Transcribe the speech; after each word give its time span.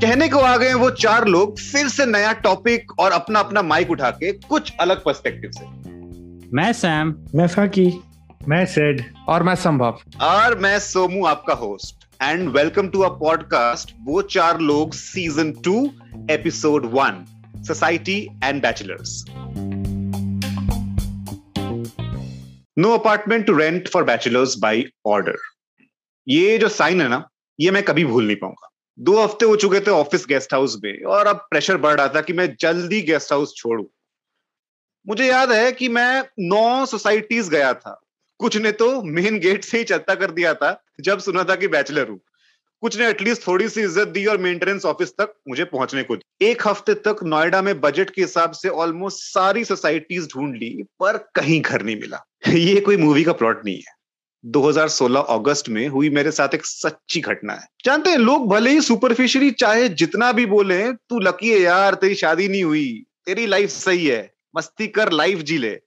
कहने 0.00 0.28
को 0.28 0.38
आ 0.38 0.56
गए 0.56 0.74
वो 0.74 0.90
चार 0.90 1.26
लोग 1.26 1.58
फिर 1.58 1.88
से 1.88 2.06
नया 2.06 2.32
टॉपिक 2.32 2.98
और 2.98 3.12
अपना 3.12 3.40
अपना 3.40 3.62
माइक 3.62 3.90
उठा 3.90 4.10
के 4.10 4.32
कुछ 4.32 4.72
अलग 4.80 5.04
पर्सपेक्टिव 5.04 5.50
से। 5.50 5.64
मैं 6.56 6.72
सैम। 6.72 7.14
मैं 7.34 7.46
फाकी 7.46 8.00
मैं 8.48 8.66
सेड। 8.66 9.04
और 9.28 9.42
मैं 9.42 9.54
संभव। 9.54 9.98
और 10.20 10.58
मैं 10.58 10.78
सोमू 10.78 11.24
आपका 11.24 11.54
host 11.54 12.22
and 12.22 12.48
welcome 12.48 12.88
to 12.88 13.00
a 13.00 13.08
podcast 13.08 13.94
Woh 14.04 14.22
Chaar 14.22 14.60
Log 14.60 14.92
season 14.92 15.52
two 15.52 15.90
episode 16.30 16.86
one 16.86 17.24
society 17.62 18.28
and 18.44 18.62
bachelors 18.62 19.24
no 22.78 22.92
apartment 22.92 23.46
to 23.46 23.56
rent 23.56 23.88
for 23.88 24.04
bachelors 24.04 24.58
by 24.58 24.84
order 25.06 25.55
ये 26.28 26.58
जो 26.58 26.68
साइन 26.68 27.00
है 27.00 27.08
ना, 27.08 27.28
ये 27.60 27.70
मैं 27.70 27.82
कभी 27.82 28.04
भूल 28.04 28.26
नहीं 28.26 28.36
पाऊँगा। 28.36 28.70
दो 28.98 29.22
हफ़्ते 29.22 29.46
हो 29.46 29.56
चुके 29.56 29.80
थे 29.80 29.90
ऑफ़िस 29.90 30.26
गेस्ट 30.26 30.54
हाउस 30.54 30.76
में 30.84 31.02
और 31.02 31.26
अब 31.26 31.36
प्रेशर 31.36 31.76
बढ़ 31.76 31.94
रहा 31.94 32.08
था 32.08 32.20
कि 32.20 32.32
मैं 32.32 32.56
जल्दी 32.60 33.00
गेस्ट 33.00 33.32
हाउस 33.32 33.54
छोड़ू। 33.56 33.90
मुझे 35.08 35.26
याद 35.26 35.52
है 35.52 35.72
कि 35.72 35.88
मैं 35.88 36.24
नौ 36.38 36.86
सोसाइटीज 36.86 37.48
गया 37.48 37.74
था। 37.74 38.00
कुछ 38.38 38.56
ने 38.56 38.72
तो 38.72 39.02
मेन 39.02 39.38
गेट 39.38 39.64
से 39.64 39.78
ही 39.78 39.84
चलता 39.84 40.14
कर 40.14 40.30
दिया 40.30 40.54
था, 40.54 40.84
जब 41.00 41.18
सुना 41.18 41.44
था 41.44 41.54
कि 41.54 41.68
बैचलर 41.68 42.08
हूँ। 42.08 42.20
कुछ 42.80 42.98
ने 42.98 43.08
एटलीस्ट 43.08 43.46
थोड़ी 43.46 43.68
सी 43.68 43.80
इज़्ज़त 43.80 44.08
दी 44.08 44.26
और 44.26 44.38
मेंटेनेंस 44.38 44.84
ऑफ़िस 44.84 45.10
तक 45.10 45.34
मुझे 45.48 45.64
पहुँचने 45.64 46.02
को 46.02 46.16
दी। 46.16 46.46
एक 46.46 46.68
हफ़्ते 46.68 46.94
तक 46.94 47.16
नोएडा 47.22 47.62
में 47.62 47.80
बजट 47.80 48.10
के 48.10 48.22
हिसाब 48.22 48.52
से 48.52 48.68
ऑलमोस्ट 48.68 49.18
सारी 49.18 49.64
सोसाइटीज 49.64 50.28
ढूंढ 50.34 50.56
ली, 50.56 50.84
पर 51.00 51.16
कहीं 51.16 51.60
घर 51.60 51.82
नहीं 51.82 51.96
मिला। 51.96 52.24
ये 52.48 52.80
कोई 52.80 52.96
मूवी 52.96 53.24
का 53.24 53.32
प्लॉट 53.32 53.64
नहीं 53.64 53.76
है। 53.76 53.95
2016 54.44 55.20
अगस्त 55.20 55.68
में 55.68 55.88
हुई 55.88 56.10
मेरे 56.10 56.30
साथ 56.30 56.54
एक 56.54 56.66
सच्ची 56.66 57.20
घटना 57.20 57.52
है। 57.52 57.68
जानते 57.84 58.10
हैं, 58.10 58.18
लोग 58.18 58.48
भले 58.48 58.70
ही 58.70 58.80
सुपरफिशियली 58.80 59.50
चाहे 59.50 59.88
जितना 59.88 60.32
भी 60.32 60.46
बोले, 60.46 60.92
तू 60.92 61.20
लकी 61.20 61.50
है 61.50 61.60
यार, 61.60 61.94
तेरी 61.94 62.14
शादी 62.14 62.48
नहीं 62.48 62.64
हुई, 62.64 63.06
तेरी 63.26 63.46
लाइफ 63.46 63.70
सही 63.70 64.06
है, 64.06 64.34
मस्ती 64.56 64.86
कर 64.86 65.12
लाइफ 65.12 65.38
जी 65.38 65.58
ले। 65.58 65.78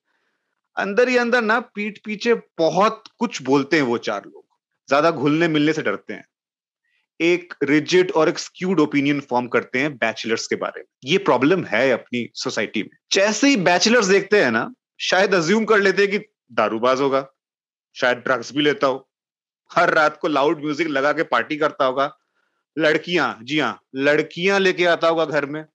अंदर 0.78 1.10
ही 1.10 1.18
अंदर 1.18 1.42
ना 1.42 1.60
पीठ 1.60 2.00
पीछे 2.06 2.34
बहुत 2.34 3.04
कुछ 3.20 3.42
बोलते 3.42 3.76
हैं 3.76 3.84
वो 3.84 3.98
चार 3.98 4.22
लोग। 4.26 4.46
ज़्यादा 4.88 5.12
घुलने 5.12 5.48
मिलने 5.48 5.74
से 5.74 5.82
डरते 5.82 6.14
हैं। 6.14 6.26
एक 7.20 7.54
रिजिड 7.64 8.12
और 8.12 8.30
एक 8.30 8.40
स्क्यूड 8.40 8.80
ओपिनियन 8.80 9.20
फॉर्म 9.20 9.48
करते 9.48 9.80
हैं 9.80 9.96
बैचलर्स 9.98 10.48
के 10.48 10.56
बारे 10.56 10.82
में। 10.82 11.12
ये 11.12 11.18
प्रॉब्लम 11.18 11.64
है 11.64 11.92
अपनी 11.92 12.30
सोसाइटी 12.34 12.84
में। 12.84 12.98
जैसे 13.12 13.48
ही 13.48 13.58
बैचलर्स 13.58 14.06
देखते 14.06 14.44
हैं 14.44 14.52
ना, 14.52 14.72
शायद 15.00 15.34
अज्यूम 15.34 15.66
कर 15.66 15.80
लेते 15.80 16.02
हैं 16.02 16.12
कि 16.12 16.20
दारूबाज 16.52 17.02
होगा। 17.02 17.28
शायद 18.02 18.18
ड्रग्स 18.18 18.54
भी 18.54 18.62
लेता 18.62 18.88
हो। 18.88 19.10
हर 19.72 19.94
रात 19.94 20.18
को 20.18 20.28
लाउड 20.28 20.62
म्यूज़िक 20.62 20.88
लगा 20.88 21.12
के 21.14 21.24
पार्टी 21.24 21.58
करता 21.58 21.86
होगा। 21.86 22.12
लड़कियाँ, 22.78 23.40
जी 23.44 23.60
हाँ 23.60 23.82
लड़कियाँ 23.96 24.60
लेके 24.60 24.86
आता 24.86 25.08
होगा 25.08 25.26
घर 25.26 25.46
में। 25.46 25.66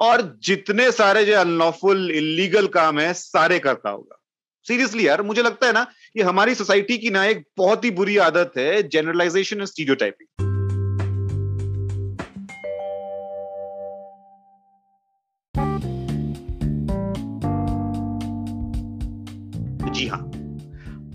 और 0.00 0.22
जितने 0.42 0.90
सारे 0.92 1.24
जो 1.24 1.38
अनलॉफुल 1.38 2.10
इलीगल 2.10 2.66
काम 2.66 3.00
है, 3.00 3.12
सारे 3.14 3.58
करता 3.58 3.90
होगा। 3.90 4.20
सीरियसली 4.66 5.06
यार, 5.08 5.22
मुझे 5.22 5.42
लगता 5.42 5.66
है 5.66 5.72
ना, 5.72 5.86
ये 6.16 6.22
हमारी 6.22 6.54
सोसाइटी 6.54 6.98
की 6.98 7.10
ना 7.10 7.24
एक 7.24 7.44
बहुत 7.56 7.84
ही 7.84 7.90
बुरी 7.90 8.16
आदत 8.16 8.52
है 8.58 8.82
जनरलाइजेशन 8.88 9.56
एंड 9.56 9.66
स्टीरियोटाइपिंग 9.66 10.47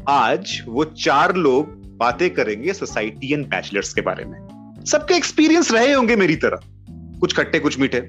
आज 0.09 0.61
वो 0.67 0.83
चार 0.83 1.35
लोग 1.35 1.67
बातें 1.97 2.29
करेंगे 2.29 2.73
सोसाइटी 2.73 3.33
एंड 3.33 3.45
बैचलर्स 3.47 3.93
के 3.93 4.01
बारे 4.01 4.25
में। 4.25 4.85
सबके 4.85 5.13
एक्सपीरियंस 5.13 5.71
रहे 5.71 5.91
होंगे 5.93 6.15
मेरी 6.15 6.35
तरह। 6.35 6.59
कुछ 7.19 7.35
खट्टे, 7.35 7.59
कुछ 7.59 7.79
मीठे। 7.79 7.99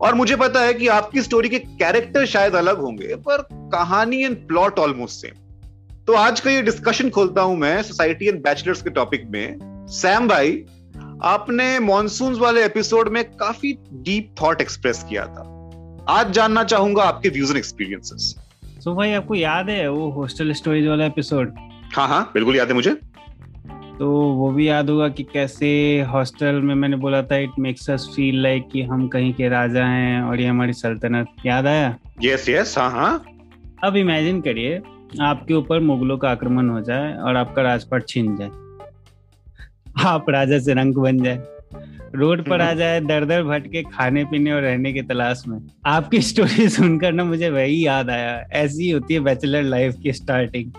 और 0.00 0.14
मुझे 0.14 0.36
पता 0.36 0.60
है 0.60 0.74
कि 0.74 0.88
आपकी 0.88 1.22
स्टोरी 1.22 1.48
के 1.48 1.58
कैरेक्टर 1.58 2.26
शायद 2.26 2.54
अलग 2.54 2.80
होंगे, 2.80 3.14
पर 3.14 3.42
कहानी 3.52 4.22
एंड 4.24 4.36
प्लॉट 4.48 4.78
ऑलमोस्ट 4.78 5.20
सेम 5.20 6.04
तो 6.06 6.14
आज 6.14 6.40
का 6.40 6.50
ये 6.50 6.62
डिस्कशन 6.62 7.10
खोलता 7.10 7.42
हूँ 7.42 7.56
मैं 7.56 7.82
सोसाइटी 7.82 8.28
एंड 8.28 8.42
बैचलर्स 8.42 8.82
के 8.82 8.90
टॉपिक 8.90 9.24
में। 9.30 9.86
सैम 9.90 10.28
भाई, 10.28 10.52
आपने 11.22 11.78
मॉनसून 11.78 12.34
वाले 12.34 12.64
एपिसोड 12.64 13.08
में 13.08 13.22
काफ़ी 13.36 13.72
डीप 13.92 14.34
थॉट 14.42 14.60
एक्सप्रेस 14.60 15.04
किया 15.08 15.26
था। 15.26 15.54
आज 16.10 16.30
जानना 16.30 16.64
चाहूँगा 16.64 17.02
आपके 17.02 17.28
व्यूज़ 17.28 17.50
एंड 17.50 17.58
एक्सपीरियंसेस 17.58 18.34
तो 18.84 18.94
भाई 18.94 19.12
आपको 19.12 19.34
याद 19.34 19.70
है 19.70 19.88
वो 19.90 20.10
हॉस्टल 20.10 20.52
स्टोरीज 20.52 20.86
वाला 20.86 21.04
एपिसोड 21.04 21.54
हाँ 21.96 22.08
हाँ 22.08 22.30
बिल्कुल 22.34 22.56
याद 22.56 22.68
है 22.68 22.74
मुझे। 22.74 22.90
तो 23.98 24.10
वो 24.32 24.50
भी 24.52 24.68
याद 24.68 24.90
होगा 24.90 25.08
कि 25.08 25.22
कैसे 25.22 25.68
हॉस्टल 26.02 26.54
में 26.54 26.74
मैंने 26.74 26.96
बोला 26.96 27.22
था 27.22 27.36
it 27.36 27.50
makes 27.58 27.90
us 27.90 28.12
feel 28.16 28.42
like 28.42 28.68
कि 28.72 28.82
हम 28.82 29.08
कहीं 29.08 29.32
के 29.34 29.48
राजा 29.48 29.86
हैं 29.86 30.22
और 30.22 30.40
ये 30.40 30.46
हमारी 30.46 30.72
सल्तनत। 30.72 31.26
याद 31.46 31.66
आया? 31.66 31.96
यस 32.22 32.48
यस 32.48 32.78
हाँ 32.78 32.90
हाँ। 32.90 33.24
अब 33.84 33.96
इमेजिन 33.96 34.40
करिए 34.40 34.80
आपके 35.22 35.54
ऊपर 35.54 35.80
मुगलों 35.80 36.18
का 36.18 36.30
आक्रमण 36.30 36.68
हो 36.68 36.80
जाए 36.80 37.16
और 37.16 37.36
आपका 37.36 37.62
राजपाट 37.62 38.08
छीन 38.08 38.36
जाए। 38.36 38.50
आप 40.06 40.30
राजा 40.30 40.58
से 40.58 40.74
रंग 40.74 40.94
बन 40.94 41.18
जाए। 41.18 41.42
रोड 42.14 42.48
पर 42.48 42.60
आ 42.60 42.72
जाए 42.74 43.00
दर 43.00 43.24
दर 43.24 43.42
भटके 43.42 43.82
खाने 43.82 44.24
पीने 44.24 44.52
और 44.52 44.62
रहने 44.62 44.92
की 44.92 45.02
तलाश 45.02 45.44
में। 45.48 45.58
आपकी 45.86 46.20
स्टोरी 46.20 46.68
सुनकर 46.68 47.12
ना 47.12 47.24
मुझे 47.24 47.50
वही 47.50 47.86
याद 47.86 48.10
आया। 48.10 48.46
ऐसी 48.52 48.90
होती 48.90 49.14
है 49.14 49.20
बैचलर 49.20 49.62
लाइफ 49.62 49.96
की 50.02 50.12
starting 50.12 50.72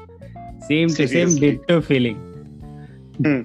same 0.59 0.87
to 0.87 1.07
same 1.07 1.39
ditto 1.39 1.79
feeling 1.79 2.15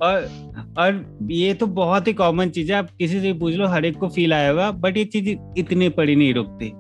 और 0.03 0.45
और 0.79 1.19
ये 1.31 1.55
तो 1.55 1.67
बहुत 1.67 2.09
ही 2.09 2.13
कॉमन 2.13 2.49
चीज़ 2.49 2.73
है। 2.73 2.79
आप 2.79 2.89
किसी 2.99 3.21
से 3.21 3.33
पूछ 3.33 3.55
लो 3.55 3.67
हर 3.69 3.85
एक 3.85 3.97
को 3.97 4.09
फील 4.09 4.33
आया 4.33 4.51
होगा 4.51 4.71
बट 4.71 4.97
ये 4.97 5.05
चीज़ 5.05 5.37
इतने 5.59 5.89
पड़ी 5.89 6.17
नहीं 6.17 6.35
रुकती। 6.35 6.73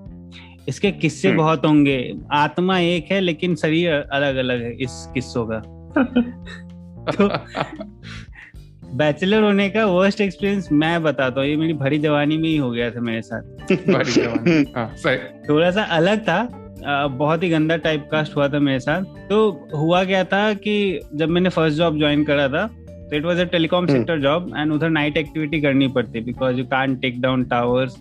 इसके 0.69 0.91
किस्से 0.91 1.29
हम्म। 1.29 1.39
बहुत 1.39 1.67
होंगे। 1.67 2.15
आत्मा 2.33 2.79
एक 2.79 3.07
है 3.13 3.21
लेकिन 3.21 3.55
शरीर 3.55 3.91
अलग 3.93 4.37
अलग 4.37 4.63
है 4.63 4.73
इस 4.73 5.09
किस्सों 5.15 5.47
का। 5.51 5.59
तो 7.13 7.29
बैचलर 8.97 9.43
होने 9.43 9.69
का 9.71 9.84
वर्स्ट 9.87 10.21
एक्सपीरियंस 10.21 10.69
मैं 10.72 11.03
बताता 11.03 11.41
हूँ। 11.41 11.49
ये 11.49 11.56
मेरी 11.56 11.72
भरी 11.75 11.99
जवानी 11.99 12.37
में 12.37 12.49
ही 12.49 12.56
हो 12.56 12.71
गया 12.71 12.91
था 12.91 13.00
मेरे 13.00 13.22
साथ। 13.22 13.72
बड़ी 13.72 14.12
जवान। 14.12 14.66
हाँ, 14.77 14.94
सही। 14.97 15.16
थोड़ा 15.49 15.71
सा 15.71 15.82
अलग 15.97 16.22
था। 16.22 16.43
बहुत 17.10 17.43
ही 17.43 17.49
गंदा 17.50 17.77
टाइप 17.77 18.09
कास्ट 18.12 18.37
हुआ 18.37 18.49
था 18.49 18.59
मेरे 18.59 18.81
साथ। 18.81 19.03
तो 19.28 19.69
हुआ 19.75 20.05
क्या 20.05 20.25
था 20.25 20.53
कि 20.55 21.00
जब 21.15 21.28
मैंने 21.28 21.49
फ़र्स्ट 21.49 21.78
जॉब 21.78 21.99
ज्वाइन 21.99 22.25
करा 22.25 22.49
था 22.49 22.66
तो 22.66 23.16
it 23.16 23.25
was 23.25 23.38
a 23.41 23.44
telecom. 23.44 23.87
Sector 23.87 24.21
job 24.21 24.53
and 24.56 24.72
उधर 24.72 24.91
नाइट 24.91 25.16
एक्टिविटी 25.16 25.61
करनी 25.61 25.88
पड़ती 25.88 26.21
because 26.21 26.56
you 26.56 26.65
can't 26.66 26.97
take 26.97 27.21
down 27.21 27.44
towers 27.44 27.97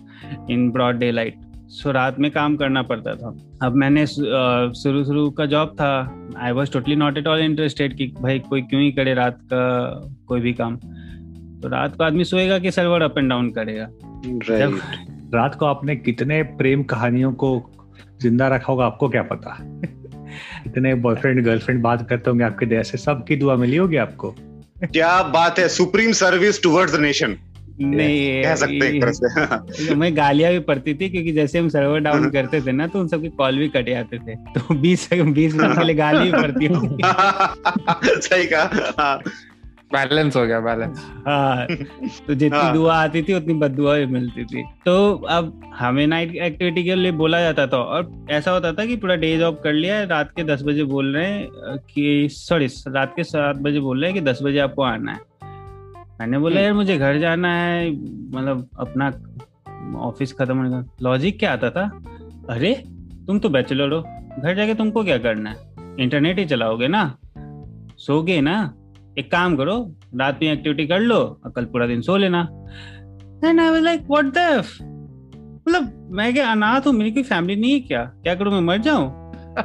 in 0.50 0.70
broad 0.70 0.98
daylight 1.10 1.34
so 1.74 1.90
रात 1.90 2.18
में 2.20 2.30
काम 2.30 2.56
करना 2.56 2.82
पड़ता 2.82 3.14
था। 3.14 3.36
अब 3.62 3.74
मैंने 3.74 4.06
शुरू 4.06 5.04
शुरू 5.04 5.30
का 5.30 5.46
जॉब 5.46 5.68
था। 5.74 5.90
I 6.38 6.52
was 6.52 6.72
totally 6.72 6.96
not 6.96 7.18
at 7.18 7.26
all 7.26 7.40
interested 7.40 7.96
कि 7.96 8.06
भाई 8.20 8.38
कोई 8.38 8.62
क्यों 8.62 8.82
ही 8.82 8.90
करे 8.92 9.14
रात 9.14 9.38
का 9.52 9.62
कोई 10.26 10.40
भी 10.40 10.52
काम। 10.52 10.76
तो 10.76 11.68
रात 11.68 11.96
को 11.96 12.04
आदमी 12.04 12.24
सोएगा 12.24 12.58
कि 12.58 12.70
सर्वर 12.70 13.02
अप 13.02 13.18
एंड 13.18 13.28
डाउन 13.30 13.50
करेगा। 13.50 13.88
राइट 14.50 15.34
रात 15.34 15.54
को 15.54 15.66
आपने 15.66 15.96
कितने 15.96 16.42
प्रेम 16.58 16.82
कहानियों 16.82 17.32
को 17.32 17.50
ज़िंदा 18.22 18.48
रखा 18.48 18.72
होगा 18.72 18.86
आपको 18.86 19.08
क्या 19.08 19.22
पता? 19.22 19.56
इतने 20.66 20.94
बॉयफ्रेंड 20.94 21.44
गर्लफ्रेंड 21.44 21.82
बात 21.82 22.08
करते 22.08 22.30
होंगे 22.30 22.44
आपके 22.44 22.66
दया 22.66 22.82
से। 22.82 22.98
सबकी 22.98 23.36
दुआ 23.36 23.56
मिली 23.56 23.76
होगी 23.76 23.96
आपको? 23.96 24.34
क्या 24.84 25.22
बात 25.22 25.58
है? 25.58 25.68
Supreme 25.68 26.12
service 26.12 26.62
towards 26.62 26.96
the 26.96 27.00
nation 27.00 27.36
नहीं 27.80 28.42
कह 28.42 28.54
सकते 28.54 28.88
एक 28.88 29.02
तरह 29.02 29.12
से। 29.12 29.84
हमें 29.92 30.16
गालियाँ 30.16 30.52
भी 30.52 30.58
पड़ती 30.58 30.94
थी 30.94 31.08
क्योंकि 31.08 31.32
जैसे 31.32 31.58
हम 31.58 31.68
सर्वर 31.68 32.00
डाउन 32.00 32.20
हाँ। 32.22 32.30
करते 32.30 32.60
थे 32.60 32.72
ना 32.72 32.86
तो 32.86 33.00
उन 33.00 33.08
सबके 33.08 33.28
कॉल 33.28 33.58
भी 33.58 33.68
कट 33.68 33.88
जाते 33.88 34.18
थे। 34.18 34.34
तो 34.36 34.74
बीस 34.74 35.08
बीस 35.12 35.54
मिनट 35.54 35.78
के 35.78 35.84
लिए 35.84 35.94
गाली 35.94 36.30
भी 36.30 36.42
पड़ती 36.42 36.66
होगी 36.66 37.02
सही 38.20 38.46
कहा 38.46 38.92
हाँ, 38.98 39.18
बैलेंस 39.92 40.36
हो 40.36 40.46
गया 40.46 40.60
बैलेंस 40.60 41.04
हाँ 41.26 41.66
तो 42.26 42.34
जितनी 42.34 42.58
हाँ। 42.58 42.72
दुआ 42.72 42.94
आती 42.96 43.22
थी 43.22 43.34
उतनी 43.34 43.54
बददुआ 43.54 43.96
भी 43.96 44.06
मिलती 44.06 44.44
थी। 44.44 44.62
तो 44.86 45.14
अब 45.28 45.60
हमें 45.74 46.06
नाइट 46.06 46.34
एक्टिविटी 46.36 46.84
के 46.84 46.94
लिए 46.94 47.12
बोला 47.12 47.40
जाता 47.40 47.66
था 47.66 47.76
और 47.76 48.26
ऐसा 48.30 48.50
होता 48.50 48.72
था 48.72 48.86
कि 48.86 48.96
पूरा 48.96 49.14
डे 49.16 49.36
जॉब 49.38 49.60
कर 49.64 49.72
लिया 49.72 49.96
है 49.98 50.06
रात 50.06 50.32
के 50.36 50.44
दस 50.44 50.62
बजे 50.62 50.84
बोल 50.84 51.16
रहे 51.16 51.26
हैं 51.26 51.78
कि 51.94 52.28
सॉरी 52.30 52.66
रात 52.88 53.12
के 53.16 53.24
सात 53.24 53.56
बजे 53.56 53.80
बोल 53.80 54.00
रहे 54.00 54.10
हैं 54.10 54.20
कि 54.20 54.30
दस 54.30 54.38
बजे 54.42 54.58
आपको 54.58 54.82
आना 54.82 55.12
है। 55.12 55.18
मैंने 56.20 56.38
बोला 56.38 56.54
हम्म। 56.54 56.64
यार 56.64 56.72
मुझे 56.72 56.98
घर 56.98 57.18
जाना 57.18 57.52
है 57.54 57.90
मतलब 57.90 58.68
अपना 58.80 59.08
ऑफ़िस 59.98 60.32
खत्म 60.32 60.56
होने 60.56 60.70
का 60.70 60.84
लॉजिक 61.02 61.38
क्या 61.38 61.52
आता 61.52 61.70
था? 61.70 61.82
अरे 62.50 62.74
तुम 63.26 63.38
तो 63.38 63.48
बैचलर 63.48 63.92
हो 63.92 64.00
घर 64.42 64.54
जाके 64.54 64.74
तुमको 64.74 65.04
क्या 65.04 65.18
करना 65.18 65.50
है? 65.50 65.56
इंटरनेट 66.00 66.38
ही 66.38 66.44
चलाओगे 66.44 66.88
ना। 66.88 67.02
सोगे 67.98 68.40
ना। 68.40 68.56
एक 69.18 69.30
काम 69.32 69.56
करो 69.56 69.76
रात 70.16 70.38
में 70.42 70.52
एक्टिविटी 70.52 70.86
कर 70.86 71.00
लो 71.00 71.18
और 71.44 71.50
कल 71.50 71.64
पूरा 71.64 71.86
दिन 71.86 72.00
सो 72.02 72.16
लेना। 72.16 72.40
And 73.44 73.60
I 73.60 73.70
was 73.70 73.82
like 73.82 74.06
what 74.10 74.24
the 74.24 74.64
मतलब 75.68 76.08
मैं 76.12 76.32
क्या 76.34 76.50
अनाथ 76.52 76.86
हूँ 76.86 76.92
मेरी 76.92 77.10
कोई 77.10 77.22
फैमिली 77.22 77.60
नहीं 77.60 77.72
है 77.72 77.80
क्या? 77.80 78.04
क्या 78.04 78.34
करूँ 78.34 78.52
मैं 78.52 78.60
मर 78.60 78.78
जाऊँ? 78.78 79.06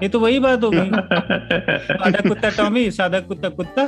ये 0.03 0.09
तो 0.09 0.19
वही 0.19 0.39
बात 0.39 0.63
हो 0.63 0.69
गई। 0.69 0.89
सादा 0.89 2.29
कुत्ता 2.29 2.49
टॉमी 2.49 2.89
सादा 2.91 3.19
कुत्ता 3.19 3.49
कुत्ता। 3.49 3.83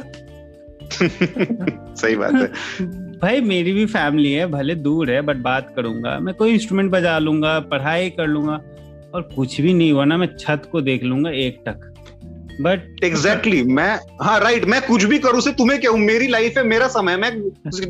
सही 1.95 2.15
बात 2.15 2.33
है। 2.33 2.47
भाई 3.19 3.41
मेरी 3.41 3.73
भी 3.73 3.85
फैमिली 3.85 4.31
है 4.31 4.45
भले 4.51 4.75
दूर 4.77 5.11
है 5.11 5.21
बट 5.21 5.37
बात 5.43 5.73
करूँगा। 5.75 6.17
मैं 6.19 6.33
कोई 6.35 6.53
इंस्ट्रूमेंट 6.53 6.91
बजा 6.91 7.17
लूँगा 7.19 7.59
पढ़ाई 7.71 8.09
कर 8.09 8.27
लूँगा 8.27 8.59
और 9.13 9.21
कुछ 9.35 9.59
भी 9.61 9.73
नहीं 9.73 9.91
हुआ 9.91 10.05
ना 10.05 10.17
मैं 10.17 10.27
छत 10.37 10.69
को 10.71 10.81
देख 10.81 11.03
लूँगा 11.03 11.31
एक 11.45 11.63
टक। 11.67 11.87
बट 12.61 13.03
एग्जैक्टली 13.03 13.57
exactly, 13.57 13.75
मैं 13.75 13.99
हाँ 14.21 14.39
राइट 14.39 14.65
मैं 14.65 14.81
कुछ 14.81 15.03
भी 15.03 15.19
करूँ 15.19 15.41
से 15.41 15.51
तुम्हें 15.53 15.79
क्या 15.81 15.91
मेरी 15.91 16.27
लाइफ 16.27 16.57
है 16.57 16.63
मेरा 16.63 16.87
समय 16.87 17.17
मैं 17.17 17.31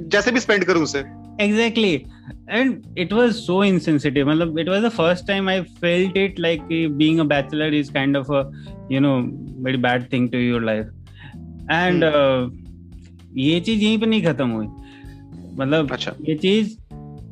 जैसे 0.09 0.31
भी 0.31 0.39
स्पेंड 0.39 0.63
करूँ 0.65 0.83
उसे। 0.83 0.99
Exactly 1.41 1.93
and 2.49 2.81
it 2.97 3.13
was 3.13 3.31
so 3.33 3.63
insensitive 3.63 4.29
मतलब 4.29 4.59
it 4.59 4.69
was 4.69 4.85
the 4.85 4.89
first 4.89 5.27
time 5.27 5.49
I 5.49 5.61
felt 5.81 6.17
it 6.17 6.39
like 6.39 6.61
being 6.97 7.19
a 7.19 7.23
bachelor 7.23 7.73
is 7.73 7.91
kind 7.93 8.17
of 8.17 8.31
you 8.91 8.99
know 8.99 9.15
very 9.65 9.77
bad 9.77 10.11
thing 10.13 10.29
to 10.31 10.37
your 10.37 10.63
life 10.63 10.85
and 11.71 12.03
ये 13.37 13.59
चीज़ 13.59 13.83
यहीं 13.83 13.97
पे 13.97 14.05
नहीं 14.05 14.23
खत्म 14.23 14.49
हुई। 14.49 14.67
मतलब 15.55 15.91
अच्छा। 15.91 16.13
ये 16.21 16.35
चीज़ 16.35 16.77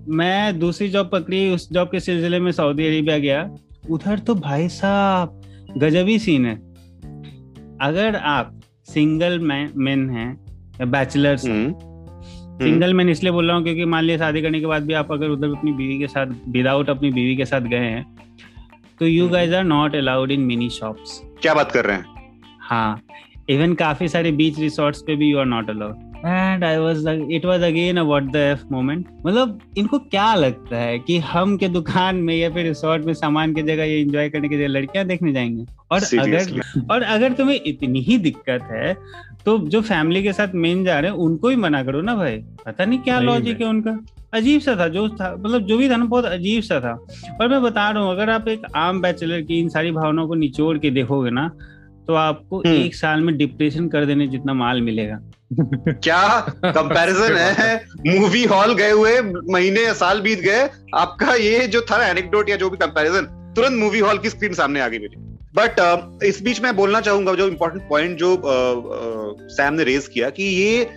मैं 0.07 0.59
दूसरी 0.59 0.89
जॉब 0.89 1.09
पकड़ी 1.09 1.49
उस 1.49 1.71
जॉब 1.71 1.87
के 1.87 1.99
सिलसिले 1.99 2.39
में 2.39 2.51
सऊदी 2.51 2.85
अरेबिया 2.87 3.17
गया। 3.17 3.49
उधर 3.89 4.19
तो 4.19 4.35
भाई 4.35 4.67
साहब 4.69 5.41
गजबी 5.77 6.19
सीन 6.19 6.45
है। 6.45 6.55
अगर 7.81 8.15
आप 8.15 8.59
सिंगल 8.85 9.39
मैन 9.39 10.09
हैं 10.09 10.29
या 10.79 10.85
बैचलर्स 10.85 11.41
सिंगल 11.41 12.93
मैन 12.93 13.09
इसलिए 13.09 13.31
बोल 13.31 13.47
रहा 13.47 13.55
हूँ 13.55 13.63
क्योंकि 13.63 13.85
मान 13.85 14.03
लिया 14.03 14.17
शादी 14.17 14.41
करने 14.41 14.59
के 14.59 14.65
बाद 14.65 14.85
भी 14.85 14.93
आप 14.93 15.11
अगर 15.11 15.29
उधर 15.29 15.47
अपनी 15.47 15.71
बीवी 15.71 15.97
के 15.99 16.07
साथ 16.07 16.27
विदाउट 16.49 16.89
अपनी 16.89 17.11
बीवी 17.11 17.35
के 17.35 17.45
साथ 17.45 17.61
गए 17.61 17.77
हैं 17.77 18.05
तो 18.99 19.07
you 19.07 19.29
guys 19.29 19.55
are 19.55 19.63
not 19.63 19.95
allowed 19.95 20.31
in 20.31 20.41
mini 20.41 20.69
shops 20.69 21.21
क्या 21.41 21.53
बात 21.53 21.71
कर 21.71 21.85
रहे 21.85 21.95
हैं? 21.95 22.05
हाँ। 22.59 23.01
इवन 23.49 23.73
काफ़ी 23.73 24.07
सारे 24.07 24.31
बीच 24.31 24.59
रिसोर्ट्स 24.59 25.01
पे 25.01 25.15
भी 25.15 25.31
you 25.31 25.39
are 25.39 25.45
not 25.45 25.69
allowed 25.69 26.07
and 26.25 26.63
I 26.63 26.77
was 26.77 27.27
it 27.31 27.45
was 27.45 27.61
again 27.61 27.97
a 27.97 28.03
what 28.03 28.23
the 28.23 28.35
F 28.35 28.63
moment 28.71 29.05
मतलब 29.27 29.59
इनको 29.77 29.99
क्या 29.99 30.33
लगता 30.35 30.77
है 30.77 30.99
कि 30.99 31.17
हम 31.17 31.57
के 31.57 31.67
दुकान 31.67 32.15
में 32.15 32.35
या 32.35 32.49
फिर 32.49 32.65
रिसोर्ट 32.65 33.05
में 33.05 33.13
सामान 33.13 33.53
की 33.53 33.61
जगह 33.61 33.83
ये 33.83 34.01
एंजॉय 34.01 34.29
करने 34.29 34.49
की 34.49 34.57
जगह 34.57 34.67
लड़कियाँ 34.67 35.05
देखने 35.05 35.33
जाएँगे? 35.33 35.65
और 35.91 35.99
Seriously. 35.99 36.59
अगर 36.59 36.93
और 36.93 37.01
अगर 37.01 37.33
तुम्हें 37.33 37.59
इतनी 37.65 38.01
ही 38.01 38.17
दिक्कत 38.17 38.67
है 38.71 38.93
तो 39.45 39.57
जो 39.67 39.81
फैमिली 39.81 40.23
के 40.23 40.33
साथ 40.33 40.53
मेन 40.55 40.83
जा 40.85 40.99
रहे 40.99 41.11
हैं 41.11 41.17
उनको 41.17 41.49
ही 41.49 41.55
मना 41.55 41.83
करो 41.83 42.01
ना 42.01 42.15
भाई। 42.15 42.37
पता 42.65 42.85
नहीं 42.85 42.99
क्या 42.99 43.19
लॉजिक 43.19 43.61
है 43.61 43.67
उनका। 43.67 43.97
अजीब 44.33 44.61
सा 44.61 44.75
था 44.75 44.87
जो 44.87 45.07
था 45.09 45.35
मतलब 45.39 45.61
जो 45.61 45.77
भी 45.77 45.89
था 45.89 45.97
ना 45.97 46.05
बहुत 46.05 46.25
अजीब 46.25 46.63
सा 46.63 46.79
था। 46.79 46.93
और 47.41 47.47
मैं 47.47 47.61
बता 47.61 47.89
रहा 47.89 48.03
हूँ 48.03 48.11
अगर 48.11 48.29
आप 48.29 48.47
एक 48.47 48.65
आम 48.75 49.01
बैचलर 49.01 49.41
की 49.41 49.59
इन 49.59 49.69
सारी 49.69 49.91
भावनाओं 49.91 50.27
को 50.27 50.35
निचोड़ 50.35 50.77
के 50.77 50.89
देखोगे 50.91 51.31
ना 51.31 51.51
तो 52.09 52.15
आपको 52.15 52.57
हम्म। 52.59 52.75
एक 52.75 52.95
साल 52.95 53.21
में 53.21 53.35
डिप्रेशन 53.37 53.87
कर 53.87 54.05
देने 54.05 54.27
जितना 54.27 54.53
माल 54.53 54.81
मिलेगा। 54.81 55.17
क्या? 56.05 56.21
कंपैरिजन 56.65 57.35
है? 57.35 57.73
मूवी 58.07 58.43
हॉल 58.43 58.73
गए 58.75 58.91
हुए 58.91 59.19
महीने 59.49 59.83
या 59.83 59.91
साल 59.93 60.21
बीत 60.21 60.39
गए 60.39 60.69
आपका 60.95 61.33
ये 61.35 61.67
जो 61.67 61.81
था 61.81 62.05
एनेक्डोट 62.07 62.49
या 62.49 62.55
जो 62.55 62.69
भी 62.69 62.77
कंपैरिजन 62.77 63.25
तुरंत 63.55 63.79
मूवी 63.79 63.99
हॉल 63.99 64.17
की 64.17 64.29
स्क्रीन 64.29 64.53
सामने 64.53 64.81
आ 64.81 64.87
गई 64.87 64.99
मेरी। 64.99 65.21
बट 65.55 65.79
uh, 65.79 66.23
इस 66.23 66.41
बीच 66.43 66.61
मैं 66.61 66.75
बोलना 66.75 67.01
चाहूँगा 67.01 67.33
जो 67.33 67.47
इम्पोर्टेंट 67.47 67.83
पॉइंट 67.89 68.17
जो 68.17 68.41
सैम 69.49 69.73
ने 69.73 69.83
रेज 69.83 70.07
किया 70.07 70.29
कि 70.29 70.43
ये 70.43 70.89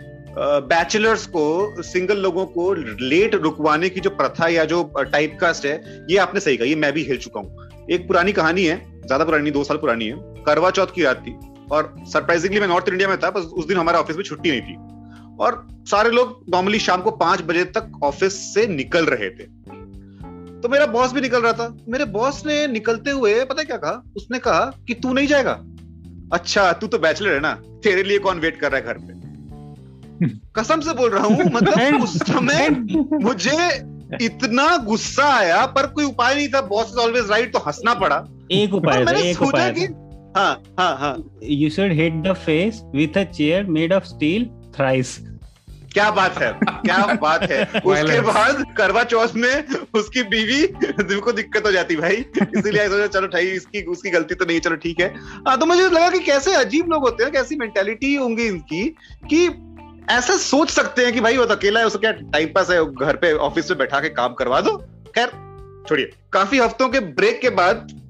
बैचलर्स 0.68 1.26
को 1.26 1.82
सिंगल 1.82 2.18
लोगों 2.18 2.46
को 2.46 2.72
लेट 3.02 3.34
रुकवाने 3.34 3.88
की 3.88 4.00
जो 4.00 4.10
प्रथा 4.12 4.48
या 4.48 4.64
जो 4.64 4.82
टाइप 4.98 5.36
कास्ट 5.40 5.66
है 5.66 5.74
ये 6.10 6.16
आपने 6.18 6.40
सही 6.40 6.56
कहा 6.56 6.68
ये 6.68 6.76
मैं 6.76 6.92
भी 6.92 7.04
हिल 7.04 7.18
चुका 7.18 7.40
हूँ। 7.40 7.86
एक 7.90 8.06
पुरानी 8.08 8.32
कहानी 8.32 8.64
है 8.64 8.80
ज़्यादा 9.06 9.24
पुरानी 9.24 9.50
दो 9.50 9.64
साल 9.64 9.76
पुरानी 9.76 10.06
है। 10.06 10.16
करवा 10.44 10.70
चौथ 10.70 10.94
की 10.94 11.02
रात 11.02 11.22
थी। 11.26 11.36
और 11.72 11.94
सरप्राइजिंगली 12.06 12.60
मैं 12.60 12.68
नॉर्थ 12.68 12.88
इंडिया 12.88 13.08
में 13.08 13.16
था 13.18 13.30
बस 13.30 13.44
उस 13.44 13.66
दिन 13.66 13.76
हमारे 13.76 13.98
ऑफ़िस 13.98 14.16
में 14.16 14.22
छुट्टी 14.24 14.50
नहीं 14.50 14.60
थी। 14.60 15.36
और 15.40 15.66
सारे 15.90 16.10
लोग 16.10 16.44
नॉर्मली 16.50 16.78
शाम 16.78 17.02
को 17.02 17.10
पाँच 17.10 17.42
बजे 17.42 17.64
तक 17.64 17.90
ऑफ़िस 18.02 18.34
से 18.54 18.66
निकल 18.66 19.06
रहे 19.06 19.30
थे। 19.30 19.46
तो 20.60 20.68
मेरा 20.68 20.86
बॉस 20.86 21.12
भी 21.12 21.20
निकल 21.20 21.42
रहा 21.42 21.52
था। 21.52 21.76
मेरे 21.88 22.04
बॉस 22.04 22.42
ने 22.46 22.66
निकलते 22.66 23.10
हुए 23.10 23.44
पता 23.44 23.62
क्या 23.62 23.76
कहा? 23.76 24.02
उसने 24.16 24.38
कहा 24.38 24.64
कि 24.86 24.94
तू 24.94 25.12
नहीं 25.12 25.26
जाएगा। 25.26 25.52
अच्छा 26.32 26.72
तू 26.72 26.86
तो 26.86 26.98
बैचलर 26.98 27.32
है 27.34 27.40
ना। 27.40 27.52
तेरे 27.84 28.02
लिए 28.02 28.18
कौन 28.18 28.38
वेट 28.38 28.60
कर 28.60 28.72
रहा 28.72 28.80
है 28.80 28.86
घर 28.86 28.98
पे? 28.98 29.20
कसम 30.56 30.80
से 30.80 30.92
बोल 30.94 31.10
रहा 31.10 31.26
हूँ 31.26 31.44
मतलब 31.44 32.02
उस 32.02 32.16
समय 32.22 32.68
मुझे 33.22 33.68
इतना 34.22 34.76
गुस्सा 34.76 35.24
आया 35.34 35.64
पर 35.66 35.86
कोई 35.86 36.04
उपाय 36.04 36.34
नहीं 36.34 36.48
था। 36.48 36.60
बॉस 36.60 36.90
इज़ 36.90 36.98
ऑलवेज 36.98 37.30
राइट 37.30 37.52
तो 37.52 37.58
हंसना 37.58 37.94
पड़ा। 37.94 38.16
एक 38.52 38.74
उपाय 38.80 39.04
था 39.04 39.12
एक 39.20 39.42
उपाय 39.42 39.70
कि 39.72 39.86
था 39.88 39.98
हाँ 40.36 40.62
हाँ 40.78 40.96
हाँ। 40.98 41.16
You 41.42 41.68
should 41.70 41.92
hit 41.96 42.22
the 42.26 42.34
face 42.44 42.76
with 42.94 43.16
a 43.16 43.24
chair 43.38 43.64
made 43.76 43.92
of 43.98 44.06
steel 44.12 44.46
thrice. 44.76 45.18
क्या 45.92 46.10
बात 46.10 46.38
है 46.38 46.50
क्या 46.64 47.14
बात 47.22 47.42
है। 47.50 47.64
उसके 47.64 48.20
बाद 48.20 48.64
करवा 48.76 49.02
चौथ 49.04 49.34
में 49.36 49.64
उसकी 49.94 50.22
बीवी 50.22 50.60
दिल 51.02 51.20
को 51.20 51.32
दिक्कत 51.32 51.66
हो 51.66 51.72
जाती 51.72 51.96
भाई 51.96 52.14
इसीलिए 52.42 52.88
सोचा 52.88 53.06
चलो 53.06 53.28
भाई 53.28 53.46
इसकी 53.46 53.82
उसकी 53.92 54.10
गलती 54.10 54.34
तो 54.34 54.44
नहीं 54.44 54.60
चलो 54.60 54.76
ठीक 54.76 55.00
है। 55.00 55.08
हाँ 55.48 55.58
तो 55.58 55.66
मुझे 55.66 55.82
लगा 55.82 56.08
कि 56.10 56.18
कैसे 56.18 56.54
अजीब 56.54 56.90
लोग 56.92 57.02
होते 57.02 57.24
हैं 57.24 57.32
कैसी 57.32 57.56
मेंटेलिटी 57.56 58.14
होंगी 58.14 58.46
इनकी 58.46 58.84
कि 59.32 59.46
ऐसा 60.10 60.36
सोच 60.36 60.70
सकते 60.70 61.04
हैं 61.04 61.12
कि 61.12 61.20
भाई 61.20 61.36
वो 61.36 61.44
तो 61.44 61.54
अकेला 61.54 61.80
है 61.80 61.86
उसको 61.86 61.98
क्या 61.98 62.12
टाइम 62.12 62.48
पास 62.48 62.70
है 62.70 62.84
घर 62.84 63.16
पे 63.16 63.32
ऑफ़िस 63.32 63.70
में 63.70 63.78
बैठा 63.78 64.00
के 64.00 64.08
काम 64.08 64.34
करवा 64.34 64.60
दो? 64.60 64.76
खैर 65.14 65.28
छोड़िए। 65.88 66.10
काफ़ी 66.32 66.58
हफ्तों 66.58 66.88
के 66.88 67.00
ब्रेक 67.00 67.40
के 67.40 67.50
बाद 67.50 68.01